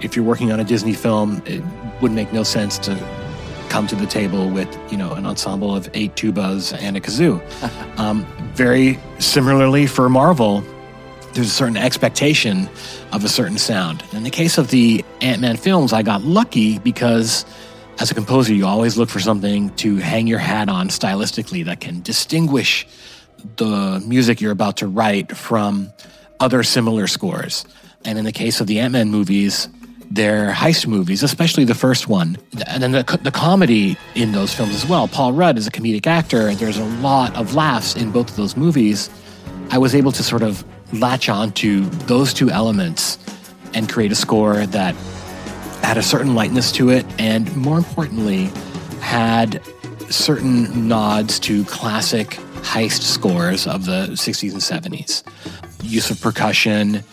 If 0.02 0.16
you're 0.16 0.26
working 0.26 0.52
on 0.52 0.60
a 0.60 0.64
Disney 0.66 0.94
film, 0.94 1.42
it 1.46 1.64
would 2.02 2.12
make 2.12 2.34
no 2.34 2.44
sense 2.44 2.78
to 2.80 2.96
come 3.76 3.88
to 3.88 3.96
the 3.98 4.06
table 4.06 4.50
with 4.50 4.70
you 4.90 4.96
know 4.96 5.12
an 5.16 5.26
ensemble 5.26 5.76
of 5.76 5.90
eight 5.96 6.16
tubas 6.16 6.74
and 6.80 6.96
a 6.96 7.02
kazoo. 7.02 7.42
um, 8.00 8.26
very 8.54 8.98
similarly 9.20 9.86
for 9.86 10.08
Marvel, 10.08 10.64
there's 11.34 11.48
a 11.48 11.50
certain 11.50 11.76
expectation 11.76 12.70
of 13.12 13.26
a 13.26 13.28
certain 13.28 13.58
sound. 13.58 14.02
In 14.14 14.24
the 14.24 14.30
case 14.30 14.58
of 14.58 14.70
the 14.70 15.04
Ant 15.20 15.42
Man 15.42 15.58
films, 15.58 15.92
I 15.92 16.04
got 16.04 16.22
lucky 16.22 16.80
because 16.80 17.44
as 18.00 18.10
a 18.12 18.14
composer, 18.14 18.54
you 18.54 18.66
always 18.66 18.98
look 18.98 19.10
for 19.10 19.20
something 19.20 19.76
to 19.76 19.98
hang 19.98 20.26
your 20.26 20.40
hat 20.40 20.70
on 20.70 20.88
stylistically 20.88 21.66
that 21.66 21.82
can 21.82 22.02
distinguish 22.02 22.88
the 23.58 24.02
music 24.08 24.40
you're 24.40 24.54
about 24.54 24.78
to 24.78 24.88
write 24.88 25.36
from 25.36 25.92
other 26.40 26.64
similar 26.64 27.08
scores. 27.08 27.66
And 28.06 28.18
in 28.18 28.24
the 28.24 28.32
case 28.32 28.62
of 28.62 28.68
the 28.68 28.80
Ant 28.80 28.94
Man 28.94 29.10
movies, 29.10 29.68
they're 30.12 30.52
heist 30.52 30.88
movies, 30.88 31.24
especially 31.24 31.66
the 31.66 31.76
first 31.76 32.08
one. 32.08 32.38
And 32.68 32.82
then 32.82 32.92
the, 32.92 33.20
the 33.22 33.32
comedy 33.32 33.98
in 34.16 34.32
those 34.32 34.54
films 34.54 34.74
as 34.76 34.86
well. 34.86 35.08
Paul 35.08 35.34
Rudd 35.34 35.58
is 35.58 35.68
a 35.68 35.72
comedic 35.72 36.08
actor, 36.08 36.54
there's 36.56 36.78
a 36.78 36.86
lot 36.86 37.36
of 37.36 37.56
laughs 37.56 37.96
in 37.96 38.12
both 38.12 38.30
of 38.30 38.36
those 38.36 38.56
movies. 38.56 39.10
I 39.72 39.78
was 39.78 39.96
able 39.96 40.12
to 40.14 40.24
sort 40.24 40.44
of 40.44 40.64
latch 40.94 41.30
on 41.30 41.52
to 41.54 41.86
those 41.86 42.34
two 42.34 42.50
elements 42.50 43.18
and 43.74 43.90
create 43.90 44.12
a 44.12 44.16
score 44.16 44.66
that 44.66 44.96
had 45.84 45.98
a 45.98 46.04
certain 46.04 46.34
lightness 46.34 46.72
to 46.74 46.90
it, 46.90 47.06
and 47.20 47.56
more 47.56 47.78
importantly, 47.78 48.46
had 49.02 49.62
certain 50.10 50.88
nods 50.88 51.40
to 51.40 51.64
classic 51.66 52.30
heist 52.62 53.02
scores 53.02 53.68
of 53.68 53.86
the 53.86 54.08
60s 54.08 54.52
and 54.54 54.62
70s. 54.62 55.24
Use 55.84 56.10
of 56.10 56.20
percussion, 56.22 57.04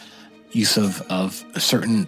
use 0.52 0.76
of, 0.76 1.02
of 1.10 1.44
certain 1.56 2.06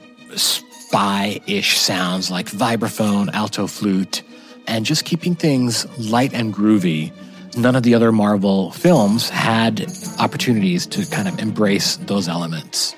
spy 0.94 1.40
ish 1.48 1.76
sounds 1.76 2.30
like 2.30 2.46
vibraphone, 2.46 3.28
alto 3.32 3.66
flute, 3.66 4.22
and 4.68 4.86
just 4.86 5.04
keeping 5.04 5.34
things 5.34 5.88
light 5.98 6.32
and 6.32 6.54
groovy. 6.54 7.12
None 7.56 7.74
of 7.74 7.82
the 7.82 7.96
other 7.96 8.12
Marvel 8.12 8.70
films 8.70 9.28
had 9.28 9.90
opportunities 10.20 10.86
to 10.86 11.04
kind 11.06 11.26
of 11.26 11.40
embrace 11.40 11.96
those 11.96 12.28
elements. 12.28 12.94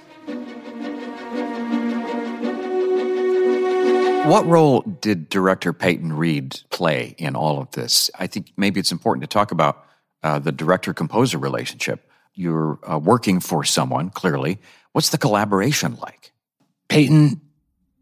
What 4.28 4.44
role 4.44 4.82
did 4.82 5.30
director 5.30 5.72
Peyton 5.72 6.12
Reed 6.12 6.60
play 6.68 7.14
in 7.16 7.34
all 7.34 7.58
of 7.58 7.70
this? 7.70 8.10
I 8.18 8.26
think 8.26 8.52
maybe 8.58 8.78
it's 8.78 8.92
important 8.92 9.22
to 9.22 9.26
talk 9.26 9.52
about 9.52 9.86
uh, 10.22 10.38
the 10.38 10.52
director 10.52 10.92
composer 10.92 11.38
relationship. 11.38 12.10
You're 12.34 12.78
uh, 12.86 12.98
working 12.98 13.40
for 13.40 13.64
someone, 13.64 14.10
clearly. 14.10 14.58
What's 14.92 15.08
the 15.08 15.18
collaboration 15.18 15.96
like? 15.96 16.32
Peyton 16.90 17.40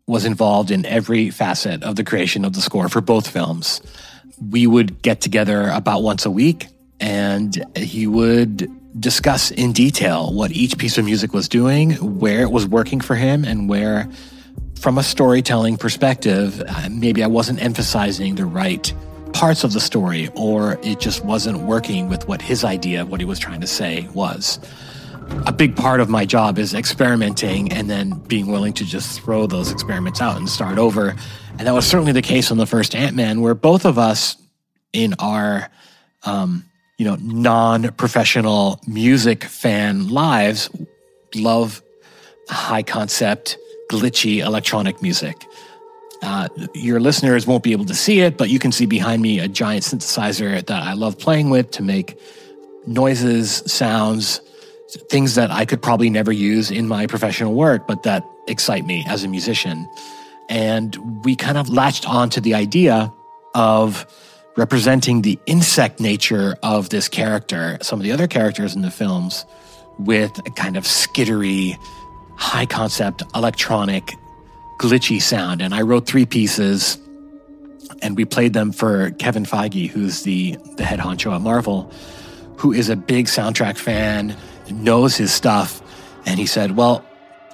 was 0.07 0.25
involved 0.25 0.71
in 0.71 0.85
every 0.85 1.31
facet 1.31 1.83
of 1.83 1.97
the 1.97 2.05
creation 2.05 2.45
of 2.45 2.53
the 2.53 2.61
score 2.61 2.89
for 2.89 3.01
both 3.01 3.29
films. 3.29 3.81
We 4.51 4.67
would 4.67 5.01
get 5.03 5.21
together 5.21 5.71
about 5.71 6.03
once 6.03 6.27
a 6.27 6.31
week 6.31 6.69
and 7.01 7.65
he 7.77 8.07
would 8.07 8.71
discuss 9.01 9.51
in 9.51 9.73
detail 9.73 10.33
what 10.33 10.53
each 10.53 10.79
piece 10.79 10.99
of 10.99 11.05
music 11.05 11.33
was 11.33 11.49
doing, 11.49 11.93
where 12.21 12.43
it 12.43 12.51
was 12.51 12.67
working 12.67 13.01
for 13.01 13.17
him, 13.17 13.45
and 13.45 13.69
where, 13.69 14.09
from 14.79 14.99
a 14.99 15.03
storytelling 15.03 15.77
perspective, 15.77 16.63
uh, 16.67 16.89
maybe 16.91 17.25
I 17.25 17.27
wasn't 17.27 17.63
emphasizing 17.63 18.37
the 18.37 18.47
right 18.47 18.93
parts 19.33 19.65
of 19.65 19.73
the 19.73 19.81
story 19.81 20.31
or 20.37 20.79
it 20.85 21.01
just 21.01 21.25
wasn't 21.25 21.59
working 21.59 22.09
with 22.09 22.29
what 22.29 22.41
his 22.41 22.63
idea, 22.63 23.03
of 23.03 23.11
what 23.11 23.21
he 23.21 23.27
was 23.27 23.41
trying 23.41 23.61
to 23.61 23.67
say 23.67 24.09
was 24.15 24.61
a 25.47 25.53
big 25.53 25.77
part 25.77 26.01
of 26.01 26.09
my 26.09 26.25
job 26.25 26.59
is 26.59 26.75
experimenting 26.75 27.73
and 27.73 27.89
then 27.89 28.19
being 28.29 28.47
willing 28.47 28.73
to 28.75 28.85
just 28.85 29.21
throw 29.21 29.47
those 29.47 29.71
experiments 29.71 30.21
out 30.21 30.37
and 30.37 30.49
start 30.49 30.79
over. 30.79 31.15
And 31.59 31.67
that 31.67 31.75
was 31.75 31.87
certainly 31.87 32.13
the 32.13 32.23
case 32.23 32.51
on 32.51 32.57
the 32.57 32.67
first 32.67 32.95
Ant 32.95 33.15
Man, 33.15 33.41
where 33.41 33.55
both 33.55 33.85
of 33.85 33.99
us 33.99 34.37
in 34.93 35.15
our, 35.19 35.69
um, 36.25 36.65
you 36.99 37.05
know, 37.05 37.17
non-professional 37.21 38.81
music 38.87 39.45
fan 39.45 40.09
lives 40.09 40.71
love 41.35 41.83
high 42.49 42.83
concept, 42.83 43.59
glitchy 43.91 44.39
electronic 44.39 45.03
music. 45.03 45.47
Uh, 46.23 46.49
your 46.75 47.01
listeners 47.01 47.47
won't 47.47 47.63
be 47.63 47.73
able 47.73 47.85
to 47.85 47.95
see 47.95 48.21
it, 48.21 48.39
but 48.39 48.49
you 48.49 48.59
can 48.59 48.73
see 48.73 48.87
behind 48.87 49.21
me 49.21 49.41
a 49.41 49.49
giant 49.49 49.85
synthesizer 49.85 50.65
that 50.65 50.83
I 50.83 50.95
love 50.95 51.19
playing 51.19 51.51
with 51.51 51.71
to 51.73 51.83
make 51.83 52.19
noises, 52.87 53.63
sounds, 53.67 54.41
things 55.11 55.35
that 55.35 55.51
I 55.51 55.65
could 55.65 55.83
probably 55.83 56.11
never 56.11 56.33
use 56.33 56.71
in 56.71 56.89
my 56.89 57.07
professional 57.07 57.55
work, 57.55 57.87
but 57.87 58.03
that 58.05 58.25
excite 58.47 58.85
me 58.85 59.05
as 59.07 59.25
a 59.25 59.29
musician. 59.29 59.89
And 60.49 61.25
we 61.25 61.37
kind 61.37 61.59
of 61.59 61.69
latched 61.69 62.09
on 62.09 62.31
to 62.31 62.41
the 62.41 62.55
idea 62.55 63.13
of 63.55 64.07
representing 64.57 65.23
the 65.23 65.39
insect 65.47 66.01
nature 66.01 66.57
of 66.63 66.91
this 66.91 67.09
character. 67.09 67.79
Some 67.83 67.99
of 67.99 68.05
the 68.05 68.13
other 68.13 68.27
characters 68.27 68.75
in 68.75 68.83
the 68.83 68.91
films 68.91 69.45
with 69.99 70.39
a 70.47 70.51
kind 70.51 70.77
of 70.77 70.85
skittery, 70.85 71.77
high 72.37 72.67
concept, 72.67 73.23
electronic, 73.35 74.15
glitchy 74.81 75.21
sound. 75.21 75.63
And 75.63 75.75
I 75.75 75.83
wrote 75.83 76.07
three 76.07 76.27
pieces 76.27 76.99
and 78.03 78.17
we 78.17 78.25
played 78.25 78.53
them 78.53 78.73
for 78.73 79.11
Kevin 79.13 79.45
Feige, 79.45 79.89
who's 79.89 80.23
the, 80.23 80.57
the 80.77 80.85
head 80.85 80.99
honcho 80.99 81.35
at 81.35 81.41
Marvel, 81.41 81.91
who 82.57 82.73
is 82.73 82.89
a 82.89 82.97
big 82.97 83.27
soundtrack 83.27 83.77
fan, 83.77 84.37
knows 84.71 85.17
his 85.17 85.33
stuff. 85.33 85.81
And 86.27 86.39
he 86.39 86.47
said, 86.47 86.77
Well, 86.77 87.05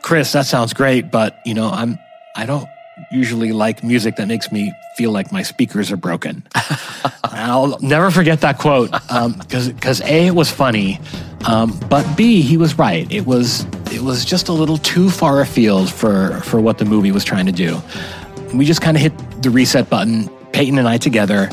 Chris, 0.03 0.33
that 0.33 0.47
sounds 0.47 0.73
great, 0.73 1.11
but 1.11 1.41
you 1.45 1.55
know, 1.55 1.69
I'm 1.69 1.99
I 2.37 2.47
don't 2.47 2.69
usually 3.11 3.53
like 3.53 3.83
music 3.83 4.17
that 4.17 4.29
makes 4.29 4.53
me 4.53 4.73
feel 4.97 5.11
like 5.11 5.33
my 5.33 5.43
speakers 5.43 5.91
are 5.91 5.97
broken. 5.97 6.43
I'll 7.25 7.79
never 7.81 8.11
forget 8.11 8.41
that 8.43 8.59
quote 8.59 8.91
because 8.91 9.69
um, 9.69 9.75
because 9.75 10.01
a 10.03 10.27
it 10.27 10.35
was 10.35 10.51
funny, 10.51 11.01
um, 11.47 11.79
but 11.89 12.17
b 12.17 12.43
he 12.43 12.57
was 12.57 12.79
right. 12.79 13.11
It 13.11 13.27
was 13.27 13.65
it 13.93 14.03
was 14.03 14.25
just 14.25 14.49
a 14.49 14.53
little 14.53 14.79
too 14.79 15.11
far 15.11 15.41
afield 15.41 15.91
for 15.91 16.41
for 16.41 16.61
what 16.61 16.79
the 16.79 16.85
movie 16.85 17.13
was 17.13 17.25
trying 17.25 17.47
to 17.47 17.53
do. 17.53 17.81
We 18.55 18.65
just 18.65 18.83
kind 18.83 18.97
of 18.97 19.03
hit 19.03 19.43
the 19.43 19.51
reset 19.51 19.89
button, 19.89 20.29
Peyton 20.53 20.79
and 20.79 20.89
I 20.89 20.99
together, 20.99 21.51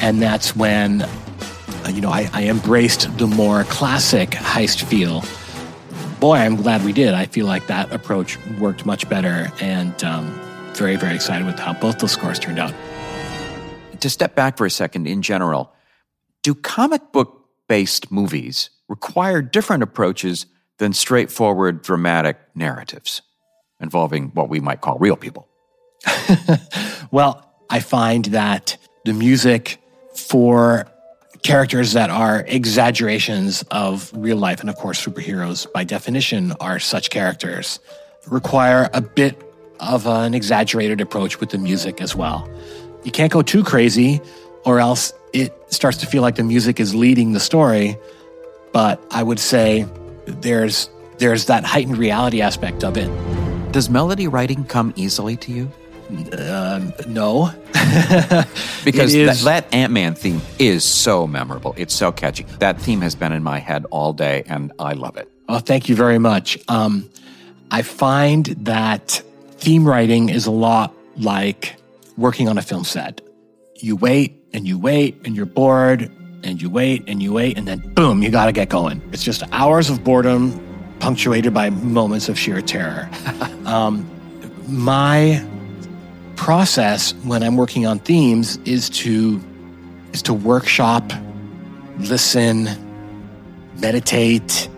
and 0.00 0.20
that's 0.20 0.54
when 0.56 1.06
you 1.88 2.00
know 2.00 2.10
I, 2.10 2.28
I 2.32 2.44
embraced 2.44 3.16
the 3.18 3.26
more 3.26 3.64
classic 3.64 4.30
heist 4.30 4.84
feel 4.84 5.22
boy, 6.20 6.36
I'm 6.36 6.56
glad 6.56 6.84
we 6.84 6.92
did. 6.92 7.14
I 7.14 7.24
feel 7.24 7.46
like 7.46 7.66
that 7.68 7.90
approach 7.92 8.38
worked 8.58 8.84
much 8.84 9.08
better, 9.08 9.50
and 9.60 10.04
um, 10.04 10.38
very, 10.74 10.96
very 10.96 11.14
excited 11.14 11.46
with 11.46 11.58
how 11.58 11.72
both 11.72 11.98
those 11.98 12.12
scores 12.12 12.38
turned 12.38 12.58
out. 12.58 12.74
To 14.00 14.10
step 14.10 14.34
back 14.34 14.58
for 14.58 14.66
a 14.66 14.70
second, 14.70 15.06
in 15.06 15.22
general, 15.22 15.72
do 16.42 16.54
comic 16.54 17.12
book 17.12 17.46
based 17.68 18.12
movies 18.12 18.70
require 18.88 19.40
different 19.40 19.82
approaches 19.82 20.46
than 20.78 20.92
straightforward 20.92 21.82
dramatic 21.82 22.38
narratives 22.54 23.22
involving 23.80 24.28
what 24.28 24.48
we 24.48 24.60
might 24.60 24.80
call 24.80 24.98
real 24.98 25.16
people? 25.16 25.48
well, 27.10 27.50
I 27.70 27.80
find 27.80 28.26
that 28.26 28.76
the 29.04 29.12
music 29.12 29.82
for 30.14 30.86
characters 31.42 31.92
that 31.92 32.10
are 32.10 32.44
exaggerations 32.46 33.64
of 33.70 34.10
real 34.14 34.36
life, 34.36 34.60
and 34.60 34.68
of 34.68 34.76
course, 34.76 35.04
superheroes 35.04 35.70
by 35.72 35.84
definition 35.84 36.52
are 36.60 36.78
such 36.78 37.10
characters, 37.10 37.80
require 38.26 38.90
a 38.92 39.00
bit 39.00 39.40
of 39.80 40.06
an 40.06 40.34
exaggerated 40.34 41.00
approach 41.00 41.40
with 41.40 41.50
the 41.50 41.58
music 41.58 42.00
as 42.00 42.14
well. 42.14 42.48
You 43.04 43.10
can't 43.10 43.32
go 43.32 43.42
too 43.42 43.64
crazy, 43.64 44.20
or 44.64 44.78
else 44.80 45.12
it 45.32 45.54
starts 45.72 45.96
to 45.98 46.06
feel 46.06 46.22
like 46.22 46.36
the 46.36 46.44
music 46.44 46.80
is 46.80 46.94
leading 46.94 47.32
the 47.32 47.40
story. 47.40 47.96
But 48.72 49.02
I 49.10 49.22
would 49.22 49.40
say 49.40 49.86
there's 50.26 50.90
there's 51.18 51.46
that 51.46 51.64
heightened 51.64 51.98
reality 51.98 52.40
aspect 52.40 52.84
of 52.84 52.96
it. 52.96 53.10
Does 53.72 53.90
melody 53.90 54.26
writing 54.26 54.64
come 54.64 54.92
easily 54.96 55.36
to 55.36 55.52
you? 55.52 55.70
Um, 56.10 56.92
no, 57.06 57.52
because 58.84 59.12
that, 59.12 59.40
that 59.44 59.74
Ant 59.74 59.92
Man 59.92 60.14
theme 60.14 60.40
is 60.58 60.84
so 60.84 61.26
memorable. 61.26 61.74
It's 61.76 61.94
so 61.94 62.10
catchy. 62.10 62.44
That 62.58 62.80
theme 62.80 63.00
has 63.00 63.14
been 63.14 63.32
in 63.32 63.42
my 63.42 63.58
head 63.58 63.86
all 63.90 64.12
day, 64.12 64.42
and 64.46 64.72
I 64.78 64.94
love 64.94 65.16
it. 65.16 65.30
Oh, 65.48 65.58
thank 65.58 65.88
you 65.88 65.96
very 65.96 66.18
much. 66.18 66.58
Um, 66.68 67.08
I 67.70 67.82
find 67.82 68.46
that 68.46 69.22
theme 69.58 69.86
writing 69.86 70.28
is 70.28 70.46
a 70.46 70.50
lot 70.50 70.94
like 71.16 71.76
working 72.16 72.48
on 72.48 72.58
a 72.58 72.62
film 72.62 72.84
set. 72.84 73.20
You 73.76 73.96
wait 73.96 74.42
and 74.52 74.66
you 74.66 74.78
wait 74.78 75.20
and 75.24 75.36
you're 75.36 75.46
bored 75.46 76.10
and 76.42 76.60
you 76.60 76.70
wait 76.70 77.04
and 77.06 77.22
you 77.22 77.32
wait 77.32 77.56
and 77.56 77.66
then 77.68 77.78
boom, 77.94 78.22
you 78.22 78.30
got 78.30 78.46
to 78.46 78.52
get 78.52 78.68
going. 78.68 79.02
It's 79.12 79.22
just 79.22 79.42
hours 79.52 79.90
of 79.90 80.02
boredom 80.02 80.66
punctuated 80.98 81.54
by 81.54 81.70
moments 81.70 82.28
of 82.28 82.38
sheer 82.38 82.60
terror. 82.60 83.08
um, 83.64 84.08
my 84.68 85.44
process 86.40 87.12
when 87.22 87.42
I'm 87.42 87.58
working 87.58 87.86
on 87.86 87.98
themes 87.98 88.56
is 88.64 88.88
to 88.90 89.42
is 90.14 90.22
to 90.22 90.32
workshop, 90.32 91.12
listen, 91.98 92.66
meditate, 93.76 94.68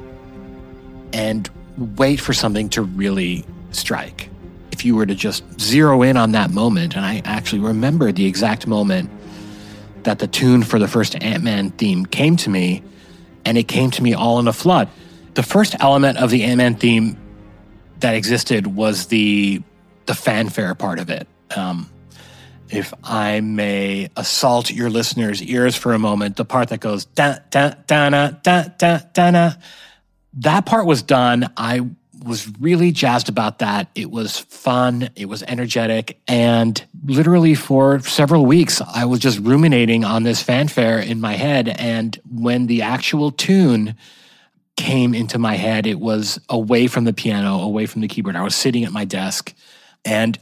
and 1.13 1.49
wait 1.97 2.19
for 2.19 2.33
something 2.33 2.69
to 2.71 2.83
really 2.83 3.47
strike. 3.71 4.29
If 4.73 4.85
you 4.85 4.97
were 4.97 5.07
to 5.07 5.15
just 5.15 5.45
zero 5.61 6.03
in 6.03 6.17
on 6.17 6.33
that 6.33 6.51
moment, 6.51 6.97
and 6.97 7.07
I 7.07 7.23
actually 7.25 7.61
remember 7.61 8.11
the 8.11 8.27
exact 8.27 8.67
moment 8.67 9.09
that 10.03 10.19
the 10.19 10.27
tune 10.27 10.65
for 10.65 10.81
the 10.81 10.89
first 10.89 11.15
Ant 11.23 11.45
Man 11.45 11.71
theme 11.71 12.07
came 12.07 12.37
to 12.39 12.51
me, 12.51 12.83
and 13.45 13.57
it 13.57 13.69
came 13.69 13.93
to 13.93 14.03
me 14.03 14.15
all 14.15 14.41
in 14.41 14.49
a 14.49 14.53
flood. 14.53 14.89
The 15.35 15.45
first 15.45 15.77
element 15.79 16.19
of 16.19 16.31
the 16.31 16.43
Ant 16.43 16.59
Man 16.59 16.75
theme 16.75 17.17
that 18.01 18.17
existed 18.17 18.67
was 18.67 19.07
the 19.07 19.63
the 20.07 20.15
fanfare 20.15 20.75
part 20.75 20.99
of 20.99 21.09
it. 21.09 21.29
Um, 21.57 21.89
if 22.71 22.95
I 23.05 23.41
may 23.41 24.09
assault 24.17 24.71
your 24.71 24.89
listeners' 24.89 25.43
ears 25.43 25.77
for 25.77 25.93
a 25.93 25.99
moment, 25.99 26.37
the 26.37 26.45
part 26.45 26.71
that 26.71 26.81
goes 26.81 27.05
da 27.05 27.37
da 27.51 27.75
da 27.87 28.09
na 28.09 28.31
da 28.31 28.65
da 28.79 29.01
da 29.13 29.31
da 29.31 29.53
that 30.35 30.67
part 30.67 30.87
was 30.87 31.03
done. 31.03 31.51
I 31.57 31.83
was 32.25 32.51
really 32.61 32.93
jazzed 32.93 33.29
about 33.29 33.59
that. 33.59 33.89
It 33.95 34.11
was 34.11 34.39
fun. 34.39 35.11
It 35.17 35.27
was 35.27 35.43
energetic. 35.43 36.21
And 36.29 36.83
literally 37.05 37.55
for 37.55 38.01
several 38.01 38.47
weeks, 38.47 38.81
I 38.81 39.05
was 39.05 39.19
just 39.19 39.41
ruminating 39.41 40.05
on 40.05 40.23
this 40.23 40.43
fanfare 40.43 41.01
in 41.01 41.21
my 41.21 41.35
head. 41.35 41.69
And 41.69 42.19
when 42.31 42.67
the 42.67 42.83
actual 42.83 43.33
tune 43.33 43.97
came 44.77 45.15
into 45.15 45.39
my 45.39 45.57
head, 45.57 45.87
it 45.87 45.99
was 45.99 46.41
away 46.49 46.87
from 46.87 47.05
the 47.05 47.13
piano, 47.13 47.61
away 47.61 47.87
from 47.87 48.01
the 48.01 48.09
keyboard. 48.09 48.37
I 48.37 48.43
was 48.43 48.55
sitting 48.55 48.85
at 48.85 48.93
my 48.93 49.05
desk 49.05 49.53
and 50.05 50.39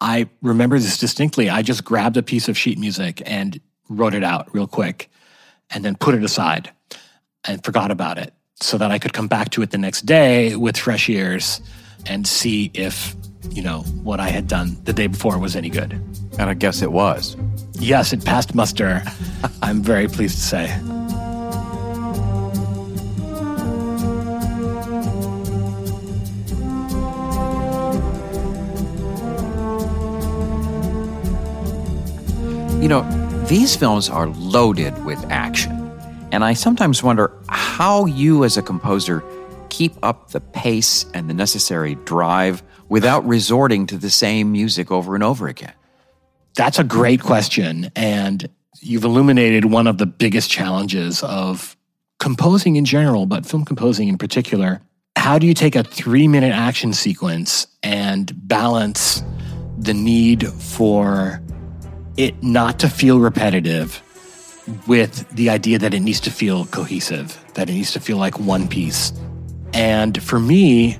I 0.00 0.28
remember 0.42 0.78
this 0.78 0.98
distinctly. 0.98 1.50
I 1.50 1.62
just 1.62 1.84
grabbed 1.84 2.16
a 2.16 2.22
piece 2.22 2.48
of 2.48 2.56
sheet 2.56 2.78
music 2.78 3.22
and 3.26 3.60
wrote 3.88 4.14
it 4.14 4.24
out 4.24 4.52
real 4.54 4.66
quick 4.66 5.10
and 5.70 5.84
then 5.84 5.96
put 5.96 6.14
it 6.14 6.24
aside 6.24 6.70
and 7.46 7.62
forgot 7.64 7.90
about 7.90 8.18
it 8.18 8.32
so 8.60 8.78
that 8.78 8.90
I 8.90 8.98
could 8.98 9.12
come 9.12 9.28
back 9.28 9.50
to 9.50 9.62
it 9.62 9.70
the 9.70 9.78
next 9.78 10.06
day 10.06 10.56
with 10.56 10.76
fresh 10.76 11.08
ears 11.08 11.60
and 12.06 12.26
see 12.26 12.70
if, 12.74 13.14
you 13.50 13.62
know, 13.62 13.80
what 14.02 14.20
I 14.20 14.28
had 14.28 14.48
done 14.48 14.76
the 14.84 14.92
day 14.92 15.06
before 15.06 15.38
was 15.38 15.56
any 15.56 15.70
good. 15.70 15.92
And 16.38 16.42
I 16.42 16.54
guess 16.54 16.82
it 16.82 16.92
was. 16.92 17.36
Yes, 17.74 18.12
it 18.12 18.24
passed 18.24 18.54
muster. 18.54 19.02
I'm 19.62 19.82
very 19.82 20.08
pleased 20.08 20.36
to 20.36 20.42
say. 20.42 21.09
You 32.80 32.88
know, 32.88 33.02
these 33.46 33.76
films 33.76 34.08
are 34.08 34.28
loaded 34.28 35.04
with 35.04 35.22
action. 35.30 35.92
And 36.32 36.42
I 36.42 36.54
sometimes 36.54 37.02
wonder 37.02 37.30
how 37.50 38.06
you, 38.06 38.42
as 38.42 38.56
a 38.56 38.62
composer, 38.62 39.22
keep 39.68 39.92
up 40.02 40.30
the 40.30 40.40
pace 40.40 41.04
and 41.12 41.28
the 41.28 41.34
necessary 41.34 41.96
drive 42.06 42.62
without 42.88 43.26
resorting 43.26 43.86
to 43.88 43.98
the 43.98 44.08
same 44.08 44.50
music 44.50 44.90
over 44.90 45.14
and 45.14 45.22
over 45.22 45.46
again. 45.46 45.74
That's 46.56 46.78
a 46.78 46.84
great 46.84 47.20
question. 47.20 47.90
And 47.94 48.48
you've 48.80 49.04
illuminated 49.04 49.66
one 49.66 49.86
of 49.86 49.98
the 49.98 50.06
biggest 50.06 50.50
challenges 50.50 51.22
of 51.22 51.76
composing 52.18 52.76
in 52.76 52.86
general, 52.86 53.26
but 53.26 53.44
film 53.44 53.66
composing 53.66 54.08
in 54.08 54.16
particular. 54.16 54.80
How 55.16 55.38
do 55.38 55.46
you 55.46 55.52
take 55.52 55.76
a 55.76 55.82
three 55.82 56.28
minute 56.28 56.54
action 56.54 56.94
sequence 56.94 57.66
and 57.82 58.32
balance 58.48 59.22
the 59.76 59.92
need 59.92 60.48
for 60.48 61.42
it 62.20 62.42
not 62.42 62.78
to 62.80 62.88
feel 62.88 63.18
repetitive 63.18 64.02
with 64.86 65.26
the 65.30 65.48
idea 65.48 65.78
that 65.78 65.94
it 65.94 66.00
needs 66.00 66.20
to 66.20 66.30
feel 66.30 66.66
cohesive, 66.66 67.42
that 67.54 67.70
it 67.70 67.72
needs 67.72 67.92
to 67.92 68.00
feel 68.00 68.18
like 68.18 68.38
one 68.38 68.68
piece. 68.68 69.12
And 69.72 70.22
for 70.22 70.38
me, 70.38 70.98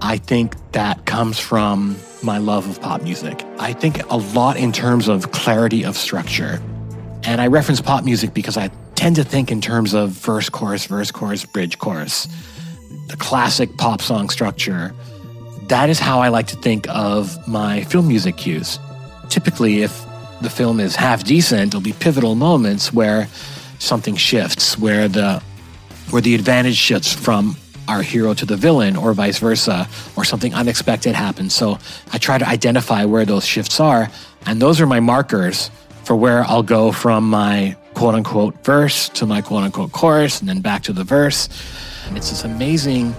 I 0.00 0.18
think 0.18 0.54
that 0.72 1.04
comes 1.04 1.38
from 1.38 1.96
my 2.22 2.38
love 2.38 2.68
of 2.68 2.80
pop 2.80 3.02
music. 3.02 3.44
I 3.58 3.72
think 3.72 4.08
a 4.08 4.16
lot 4.16 4.56
in 4.56 4.70
terms 4.70 5.08
of 5.08 5.32
clarity 5.32 5.84
of 5.84 5.96
structure. 5.96 6.62
And 7.24 7.40
I 7.40 7.48
reference 7.48 7.80
pop 7.80 8.04
music 8.04 8.32
because 8.32 8.56
I 8.56 8.68
tend 8.94 9.16
to 9.16 9.24
think 9.24 9.50
in 9.50 9.60
terms 9.60 9.94
of 9.94 10.10
verse, 10.10 10.48
chorus, 10.48 10.86
verse, 10.86 11.10
chorus, 11.10 11.44
bridge, 11.44 11.78
chorus, 11.78 12.28
the 13.08 13.16
classic 13.16 13.76
pop 13.78 14.00
song 14.00 14.30
structure. 14.30 14.94
That 15.68 15.90
is 15.90 15.98
how 15.98 16.20
I 16.20 16.28
like 16.28 16.46
to 16.48 16.56
think 16.56 16.86
of 16.88 17.48
my 17.48 17.82
film 17.84 18.06
music 18.06 18.36
cues. 18.36 18.78
Typically, 19.28 19.82
if 19.82 20.04
the 20.42 20.50
film 20.50 20.80
is 20.80 20.96
half 20.96 21.24
decent, 21.24 21.72
there'll 21.72 21.82
be 21.82 21.92
pivotal 21.92 22.34
moments 22.34 22.92
where 22.92 23.28
something 23.78 24.16
shifts, 24.16 24.78
where 24.78 25.08
the 25.08 25.42
where 26.10 26.22
the 26.22 26.34
advantage 26.34 26.76
shifts 26.76 27.12
from 27.12 27.56
our 27.88 28.02
hero 28.02 28.34
to 28.34 28.44
the 28.44 28.56
villain 28.56 28.96
or 28.96 29.12
vice 29.12 29.38
versa, 29.38 29.88
or 30.16 30.24
something 30.24 30.54
unexpected 30.54 31.14
happens. 31.14 31.54
So 31.54 31.78
I 32.12 32.18
try 32.18 32.38
to 32.38 32.46
identify 32.46 33.04
where 33.04 33.24
those 33.24 33.44
shifts 33.44 33.80
are, 33.80 34.10
and 34.46 34.60
those 34.60 34.80
are 34.80 34.86
my 34.86 35.00
markers 35.00 35.70
for 36.04 36.16
where 36.16 36.44
I'll 36.44 36.62
go 36.62 36.92
from 36.92 37.28
my 37.28 37.76
quote 37.94 38.14
unquote 38.14 38.64
verse 38.64 39.08
to 39.10 39.26
my 39.26 39.40
quote 39.40 39.64
unquote 39.64 39.92
chorus 39.92 40.40
and 40.40 40.48
then 40.48 40.60
back 40.60 40.82
to 40.84 40.92
the 40.92 41.04
verse. 41.04 41.48
And 42.06 42.16
it's 42.16 42.30
this 42.30 42.44
amazing 42.44 43.14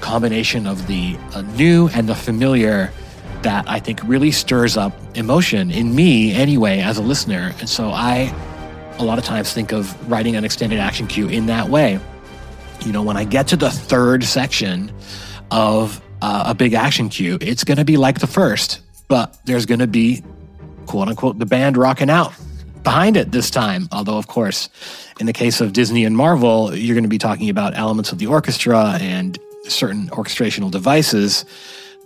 combination 0.00 0.66
of 0.66 0.86
the 0.86 1.16
uh, 1.34 1.42
new 1.42 1.88
and 1.88 2.08
the 2.08 2.14
familiar 2.14 2.92
that 3.42 3.68
I 3.68 3.78
think 3.78 4.00
really 4.04 4.30
stirs 4.30 4.76
up 4.76 4.92
emotion 5.16 5.70
in 5.70 5.94
me 5.94 6.32
anyway 6.32 6.80
as 6.80 6.98
a 6.98 7.02
listener. 7.02 7.54
And 7.60 7.68
so 7.68 7.90
I 7.90 8.34
a 8.98 9.04
lot 9.04 9.18
of 9.18 9.24
times 9.24 9.52
think 9.52 9.72
of 9.72 10.10
writing 10.10 10.36
an 10.36 10.44
extended 10.44 10.80
action 10.80 11.06
cue 11.06 11.28
in 11.28 11.46
that 11.46 11.68
way. 11.68 12.00
You 12.84 12.92
know, 12.92 13.02
when 13.02 13.16
I 13.16 13.24
get 13.24 13.48
to 13.48 13.56
the 13.56 13.70
third 13.70 14.24
section 14.24 14.92
of 15.50 16.00
uh, 16.20 16.44
a 16.46 16.54
big 16.54 16.74
action 16.74 17.08
cue, 17.08 17.38
it's 17.40 17.64
going 17.64 17.78
to 17.78 17.84
be 17.84 17.96
like 17.96 18.18
the 18.18 18.26
first, 18.26 18.80
but 19.06 19.38
there's 19.44 19.66
going 19.66 19.80
to 19.80 19.86
be 19.86 20.22
quote 20.86 21.08
unquote 21.08 21.38
the 21.38 21.46
band 21.46 21.76
rocking 21.76 22.10
out 22.10 22.32
behind 22.82 23.16
it 23.16 23.30
this 23.30 23.50
time. 23.50 23.88
Although, 23.92 24.18
of 24.18 24.26
course, 24.26 24.68
in 25.20 25.26
the 25.26 25.32
case 25.32 25.60
of 25.60 25.72
Disney 25.72 26.04
and 26.04 26.16
Marvel, 26.16 26.74
you're 26.74 26.94
going 26.94 27.04
to 27.04 27.08
be 27.08 27.18
talking 27.18 27.50
about 27.50 27.76
elements 27.76 28.12
of 28.12 28.18
the 28.18 28.26
orchestra 28.26 28.98
and 29.00 29.38
certain 29.64 30.08
orchestrational 30.08 30.70
devices 30.70 31.44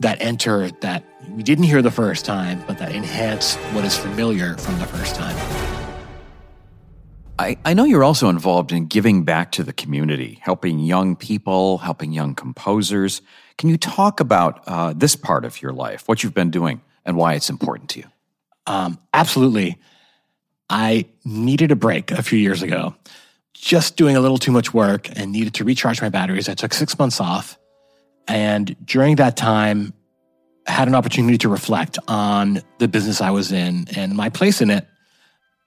that 0.00 0.20
enter 0.20 0.70
that 0.81 1.05
we 1.31 1.42
didn't 1.42 1.64
hear 1.64 1.83
the 1.83 1.90
first 1.90 2.24
time, 2.24 2.62
but 2.66 2.78
that 2.78 2.92
enhance 2.92 3.55
what 3.72 3.85
is 3.85 3.96
familiar 3.96 4.57
from 4.57 4.78
the 4.78 4.87
first 4.87 5.14
time. 5.14 5.37
I, 7.38 7.57
I 7.64 7.74
know 7.74 7.85
you're 7.85 8.05
also 8.05 8.28
involved 8.28 8.72
in 8.72 8.87
giving 8.87 9.24
back 9.24 9.52
to 9.52 9.64
the 9.64 9.72
community, 9.72 10.38
helping 10.42 10.78
young 10.78 11.16
people, 11.16 11.78
helping 11.78 12.12
young 12.12 12.35
composers. 12.35 13.22
Can 13.59 13.68
you 13.68 13.76
talk 13.76 14.20
about 14.20 14.62
uh, 14.66 14.92
this 14.92 15.16
part 15.16 15.44
of 15.44 15.61
your 15.62 15.72
life, 15.72 16.07
what 16.07 16.22
you've 16.22 16.35
been 16.35 16.50
doing, 16.50 16.83
and 17.05 17.16
why 17.16 17.35
it's 17.35 17.50
important 17.50 17.90
to 17.90 18.00
you? 18.00 18.07
Um, 18.66 18.98
absolutely. 19.12 19.78
I 20.68 21.07
needed 21.24 21.70
a 21.72 21.76
break 21.76 22.11
a 22.11 22.22
few 22.22 22.38
years 22.38 22.62
ago, 22.62 22.94
just 23.55 23.96
doing 23.96 24.16
a 24.16 24.20
little 24.20 24.38
too 24.38 24.52
much 24.52 24.72
work 24.72 25.09
and 25.18 25.33
needed 25.33 25.55
to 25.55 25.64
recharge 25.64 26.00
my 26.00 26.09
batteries. 26.11 26.48
I 26.48 26.55
took 26.55 26.72
six 26.72 26.98
months 26.98 27.20
off. 27.20 27.59
And 28.28 28.76
during 28.85 29.16
that 29.16 29.37
time, 29.37 29.92
had 30.66 30.87
an 30.87 30.94
opportunity 30.94 31.38
to 31.38 31.48
reflect 31.48 31.98
on 32.06 32.61
the 32.78 32.87
business 32.87 33.20
I 33.20 33.30
was 33.30 33.50
in 33.50 33.87
and 33.96 34.14
my 34.14 34.28
place 34.28 34.61
in 34.61 34.70
it. 34.70 34.87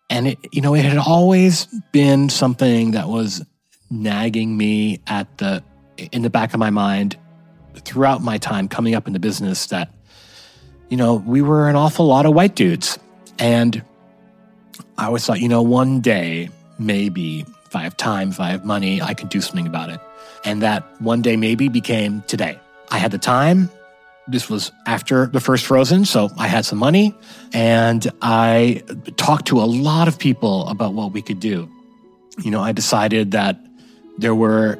And 0.10 0.28
it, 0.28 0.39
you 0.52 0.62
know, 0.62 0.74
it 0.74 0.86
had 0.86 0.98
always 0.98 1.65
been 1.91 2.30
something 2.30 2.91
that 2.91 3.10
was 3.10 3.44
nagging 3.89 4.56
me 4.56 5.02
at 5.08 5.38
the 5.38 5.63
in 5.98 6.22
the 6.22 6.30
back 6.30 6.54
of 6.54 6.60
my 6.60 6.70
mind 6.70 7.18
throughout 7.80 8.22
my 8.22 8.38
time 8.38 8.68
coming 8.68 8.96
up 8.96 9.08
in 9.08 9.13
the 9.13 9.20
business 9.20 9.68
that 9.68 9.96
you 10.89 10.98
know, 10.98 11.15
we 11.15 11.41
were 11.41 11.70
an 11.70 11.76
awful 11.76 12.06
lot 12.06 12.26
of 12.26 12.34
white 12.34 12.56
dudes. 12.56 13.00
And 13.39 13.84
I 14.98 15.06
always 15.06 15.26
thought, 15.26 15.39
you 15.39 15.50
know, 15.50 15.62
one 15.62 16.00
day, 16.00 16.50
maybe 16.78 17.46
if 17.65 17.76
I 17.76 17.84
have 17.84 17.98
time, 17.98 18.30
if 18.30 18.39
I 18.39 18.50
have 18.50 18.65
money, 18.65 19.02
I 19.02 19.13
could 19.13 19.30
do 19.30 19.41
something 19.41 19.68
about 19.68 19.89
it. 19.89 20.00
And 20.44 20.62
that 20.62 20.84
one 21.02 21.22
day 21.22 21.36
maybe 21.38 21.70
became 21.70 22.22
today. 22.28 22.60
I 22.90 22.98
had 22.98 23.12
the 23.12 23.18
time. 23.18 23.70
This 24.28 24.50
was 24.50 24.72
after 24.88 25.28
the 25.28 25.40
first 25.40 25.66
Frozen, 25.66 26.06
so 26.06 26.30
I 26.38 26.48
had 26.48 26.66
some 26.66 26.80
money 26.80 27.14
and 27.54 28.08
I 28.22 28.84
talked 29.18 29.48
to 29.48 29.60
a 29.60 29.66
lot 29.66 30.08
of 30.08 30.18
people 30.18 30.68
about 30.68 30.94
what 30.94 31.12
we 31.12 31.22
could 31.22 31.40
do. 31.40 31.70
You 32.44 32.52
know, 32.52 32.62
I 32.62 32.72
decided 32.72 33.32
that 33.32 33.60
there 34.18 34.34
were 34.34 34.80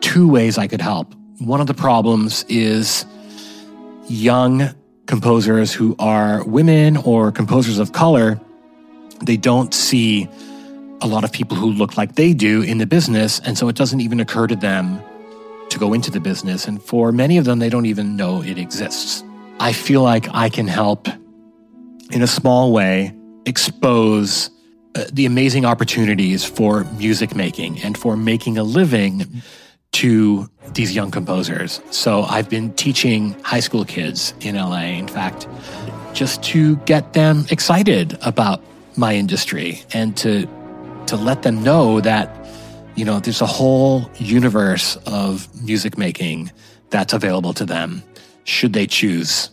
two 0.00 0.28
ways 0.28 0.58
I 0.58 0.66
could 0.66 0.80
help. 0.82 1.14
One 1.38 1.60
of 1.60 1.66
the 1.66 1.74
problems 1.74 2.44
is 2.48 3.06
young 4.08 4.74
composers 5.10 5.72
who 5.72 5.96
are 5.98 6.44
women 6.44 6.96
or 6.96 7.32
composers 7.32 7.78
of 7.78 7.92
color, 7.92 8.40
they 9.24 9.36
don't 9.36 9.74
see 9.74 10.28
a 11.02 11.06
lot 11.06 11.24
of 11.24 11.32
people 11.32 11.56
who 11.56 11.70
look 11.70 11.96
like 11.96 12.14
they 12.14 12.32
do 12.32 12.62
in 12.62 12.78
the 12.78 12.86
business. 12.86 13.40
And 13.40 13.56
so 13.56 13.68
it 13.68 13.76
doesn't 13.76 14.00
even 14.00 14.20
occur 14.20 14.46
to 14.46 14.56
them 14.56 15.00
to 15.70 15.78
go 15.78 15.92
into 15.92 16.10
the 16.10 16.20
business. 16.20 16.66
And 16.66 16.82
for 16.82 17.12
many 17.12 17.38
of 17.38 17.44
them, 17.44 17.58
they 17.58 17.68
don't 17.68 17.86
even 17.86 18.16
know 18.16 18.42
it 18.42 18.58
exists. 18.58 19.22
I 19.58 19.72
feel 19.72 20.02
like 20.02 20.28
I 20.34 20.48
can 20.48 20.66
help 20.66 21.08
in 22.10 22.22
a 22.22 22.26
small 22.26 22.72
way 22.72 23.14
expose 23.46 24.50
uh, 24.94 25.04
the 25.12 25.26
amazing 25.26 25.64
opportunities 25.64 26.44
for 26.44 26.84
music 26.98 27.36
making 27.36 27.80
and 27.80 27.96
for 27.96 28.16
making 28.16 28.58
a 28.58 28.64
living 28.64 29.42
to 29.92 30.48
these 30.74 30.94
young 30.94 31.10
composers. 31.10 31.80
So 31.90 32.22
I've 32.22 32.48
been 32.48 32.72
teaching 32.74 33.34
high 33.42 33.60
school 33.60 33.84
kids 33.84 34.34
in 34.40 34.56
LA, 34.56 34.82
in 34.82 35.08
fact, 35.08 35.46
just 36.12 36.42
to 36.44 36.76
get 36.78 37.12
them 37.12 37.44
excited 37.50 38.18
about 38.22 38.62
my 38.96 39.14
industry 39.14 39.82
and 39.92 40.16
to 40.18 40.48
to 41.10 41.16
let 41.16 41.42
them 41.42 41.62
know 41.64 42.00
that 42.00 42.46
you 42.94 43.04
know 43.04 43.18
there's 43.18 43.40
a 43.40 43.46
whole 43.46 44.08
universe 44.18 44.96
of 45.06 45.48
music 45.60 45.98
making 45.98 46.50
that's 46.90 47.12
available 47.12 47.52
to 47.52 47.64
them 47.64 48.02
should 48.44 48.72
they 48.72 48.86
choose 48.86 49.50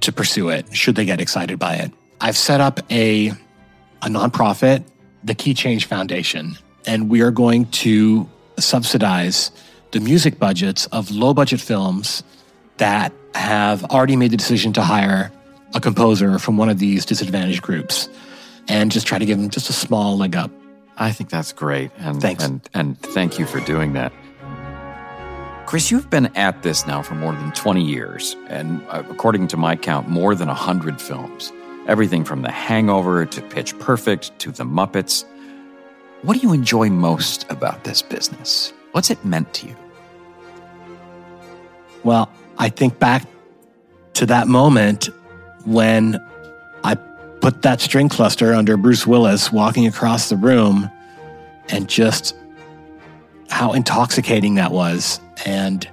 to 0.00 0.12
pursue 0.12 0.48
it, 0.48 0.74
should 0.74 0.94
they 0.94 1.04
get 1.04 1.20
excited 1.20 1.58
by 1.58 1.74
it. 1.74 1.92
I've 2.20 2.36
set 2.36 2.60
up 2.60 2.80
a 2.92 3.32
a 4.02 4.06
nonprofit, 4.06 4.84
the 5.24 5.34
Key 5.34 5.52
Change 5.52 5.86
Foundation, 5.86 6.56
and 6.86 7.10
we 7.10 7.22
are 7.22 7.32
going 7.32 7.66
to 7.66 8.28
subsidize 8.58 9.50
the 9.90 9.98
music 9.98 10.38
budgets 10.38 10.86
of 10.86 11.10
low 11.10 11.34
budget 11.34 11.60
films 11.60 12.22
that 12.76 13.12
have 13.34 13.82
already 13.84 14.14
made 14.14 14.30
the 14.30 14.36
decision 14.36 14.72
to 14.74 14.82
hire 14.82 15.32
a 15.74 15.80
composer 15.80 16.38
from 16.38 16.56
one 16.56 16.68
of 16.68 16.78
these 16.78 17.04
disadvantaged 17.04 17.62
groups 17.62 18.08
and 18.68 18.92
just 18.92 19.08
try 19.08 19.18
to 19.18 19.26
give 19.26 19.38
them 19.38 19.50
just 19.50 19.68
a 19.68 19.72
small 19.72 20.16
leg 20.16 20.36
up. 20.36 20.52
I 21.00 21.12
think 21.12 21.30
that's 21.30 21.52
great. 21.52 21.90
And, 21.96 22.20
Thanks. 22.20 22.44
And, 22.44 22.60
and 22.74 23.00
thank 23.00 23.38
you 23.38 23.46
for 23.46 23.58
doing 23.60 23.94
that. 23.94 24.12
Chris, 25.66 25.90
you've 25.90 26.10
been 26.10 26.26
at 26.36 26.62
this 26.62 26.86
now 26.86 27.00
for 27.00 27.14
more 27.14 27.32
than 27.32 27.52
20 27.52 27.82
years, 27.82 28.36
and 28.48 28.82
uh, 28.88 29.02
according 29.08 29.48
to 29.48 29.56
my 29.56 29.76
count, 29.76 30.08
more 30.08 30.34
than 30.34 30.48
100 30.48 31.00
films. 31.00 31.52
Everything 31.86 32.24
from 32.24 32.42
The 32.42 32.50
Hangover 32.50 33.24
to 33.24 33.42
Pitch 33.42 33.78
Perfect 33.78 34.38
to 34.40 34.50
The 34.50 34.64
Muppets. 34.64 35.24
What 36.22 36.34
do 36.34 36.40
you 36.40 36.52
enjoy 36.52 36.90
most 36.90 37.50
about 37.50 37.84
this 37.84 38.02
business? 38.02 38.72
What's 38.92 39.10
it 39.10 39.24
meant 39.24 39.54
to 39.54 39.68
you? 39.68 39.76
Well, 42.04 42.30
I 42.58 42.68
think 42.68 42.98
back 42.98 43.26
to 44.14 44.26
that 44.26 44.48
moment 44.48 45.08
when 45.64 46.20
put 47.40 47.62
that 47.62 47.80
string 47.80 48.08
cluster 48.08 48.52
under 48.52 48.76
Bruce 48.76 49.06
Willis 49.06 49.50
walking 49.50 49.86
across 49.86 50.28
the 50.28 50.36
room 50.36 50.90
and 51.68 51.88
just 51.88 52.36
how 53.48 53.72
intoxicating 53.72 54.56
that 54.56 54.72
was. 54.72 55.20
And 55.46 55.88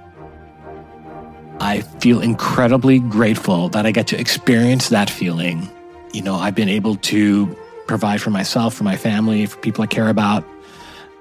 I 1.60 1.80
feel 1.80 2.20
incredibly 2.20 3.00
grateful 3.00 3.68
that 3.70 3.86
I 3.86 3.90
get 3.90 4.06
to 4.08 4.20
experience 4.20 4.90
that 4.90 5.10
feeling. 5.10 5.68
You 6.12 6.22
know, 6.22 6.34
I've 6.36 6.54
been 6.54 6.68
able 6.68 6.96
to 6.96 7.56
provide 7.86 8.20
for 8.20 8.30
myself, 8.30 8.74
for 8.74 8.84
my 8.84 8.96
family, 8.96 9.46
for 9.46 9.56
people 9.58 9.82
I 9.82 9.86
care 9.86 10.08
about, 10.08 10.44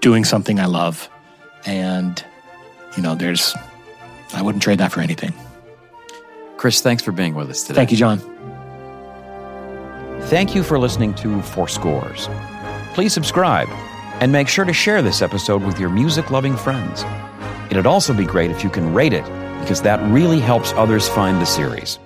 doing 0.01 0.23
something 0.25 0.59
I 0.59 0.65
love. 0.65 1.09
And, 1.65 2.23
you 2.95 3.03
know, 3.03 3.15
there's, 3.15 3.55
I 4.33 4.41
wouldn't 4.41 4.63
trade 4.63 4.79
that 4.79 4.91
for 4.91 5.01
anything. 5.01 5.33
Chris, 6.57 6.81
thanks 6.81 7.03
for 7.03 7.11
being 7.11 7.35
with 7.35 7.49
us 7.49 7.63
today. 7.63 7.75
Thank 7.75 7.91
you, 7.91 7.97
John. 7.97 8.36
Thank 10.27 10.53
you 10.53 10.61
for 10.61 10.77
listening 10.77 11.13
to 11.15 11.41
Four 11.41 11.69
Scores. 11.69 12.27
Please 12.93 13.13
subscribe 13.13 13.69
and 14.19 14.29
make 14.29 14.49
sure 14.49 14.65
to 14.65 14.73
share 14.73 15.01
this 15.01 15.21
episode 15.21 15.63
with 15.63 15.79
your 15.79 15.87
music 15.89 16.31
loving 16.31 16.57
friends. 16.57 17.05
It'd 17.71 17.85
also 17.85 18.13
be 18.13 18.25
great 18.25 18.51
if 18.51 18.61
you 18.61 18.69
can 18.69 18.93
rate 18.93 19.13
it 19.13 19.23
because 19.61 19.81
that 19.83 20.01
really 20.11 20.41
helps 20.41 20.73
others 20.73 21.07
find 21.07 21.41
the 21.41 21.45
series. 21.45 21.97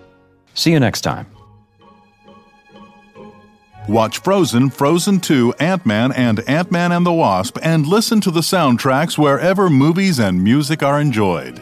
See 0.53 0.71
you 0.71 0.79
next 0.79 1.01
time. 1.01 1.25
Watch 3.87 4.19
Frozen, 4.19 4.69
Frozen 4.69 5.21
2, 5.21 5.55
Ant 5.59 5.83
Man, 5.87 6.11
and 6.11 6.47
Ant 6.47 6.71
Man 6.71 6.91
and 6.91 7.03
the 7.03 7.11
Wasp, 7.11 7.57
and 7.63 7.87
listen 7.87 8.21
to 8.21 8.29
the 8.29 8.41
soundtracks 8.41 9.17
wherever 9.17 9.67
movies 9.67 10.19
and 10.19 10.43
music 10.43 10.83
are 10.83 11.01
enjoyed. 11.01 11.59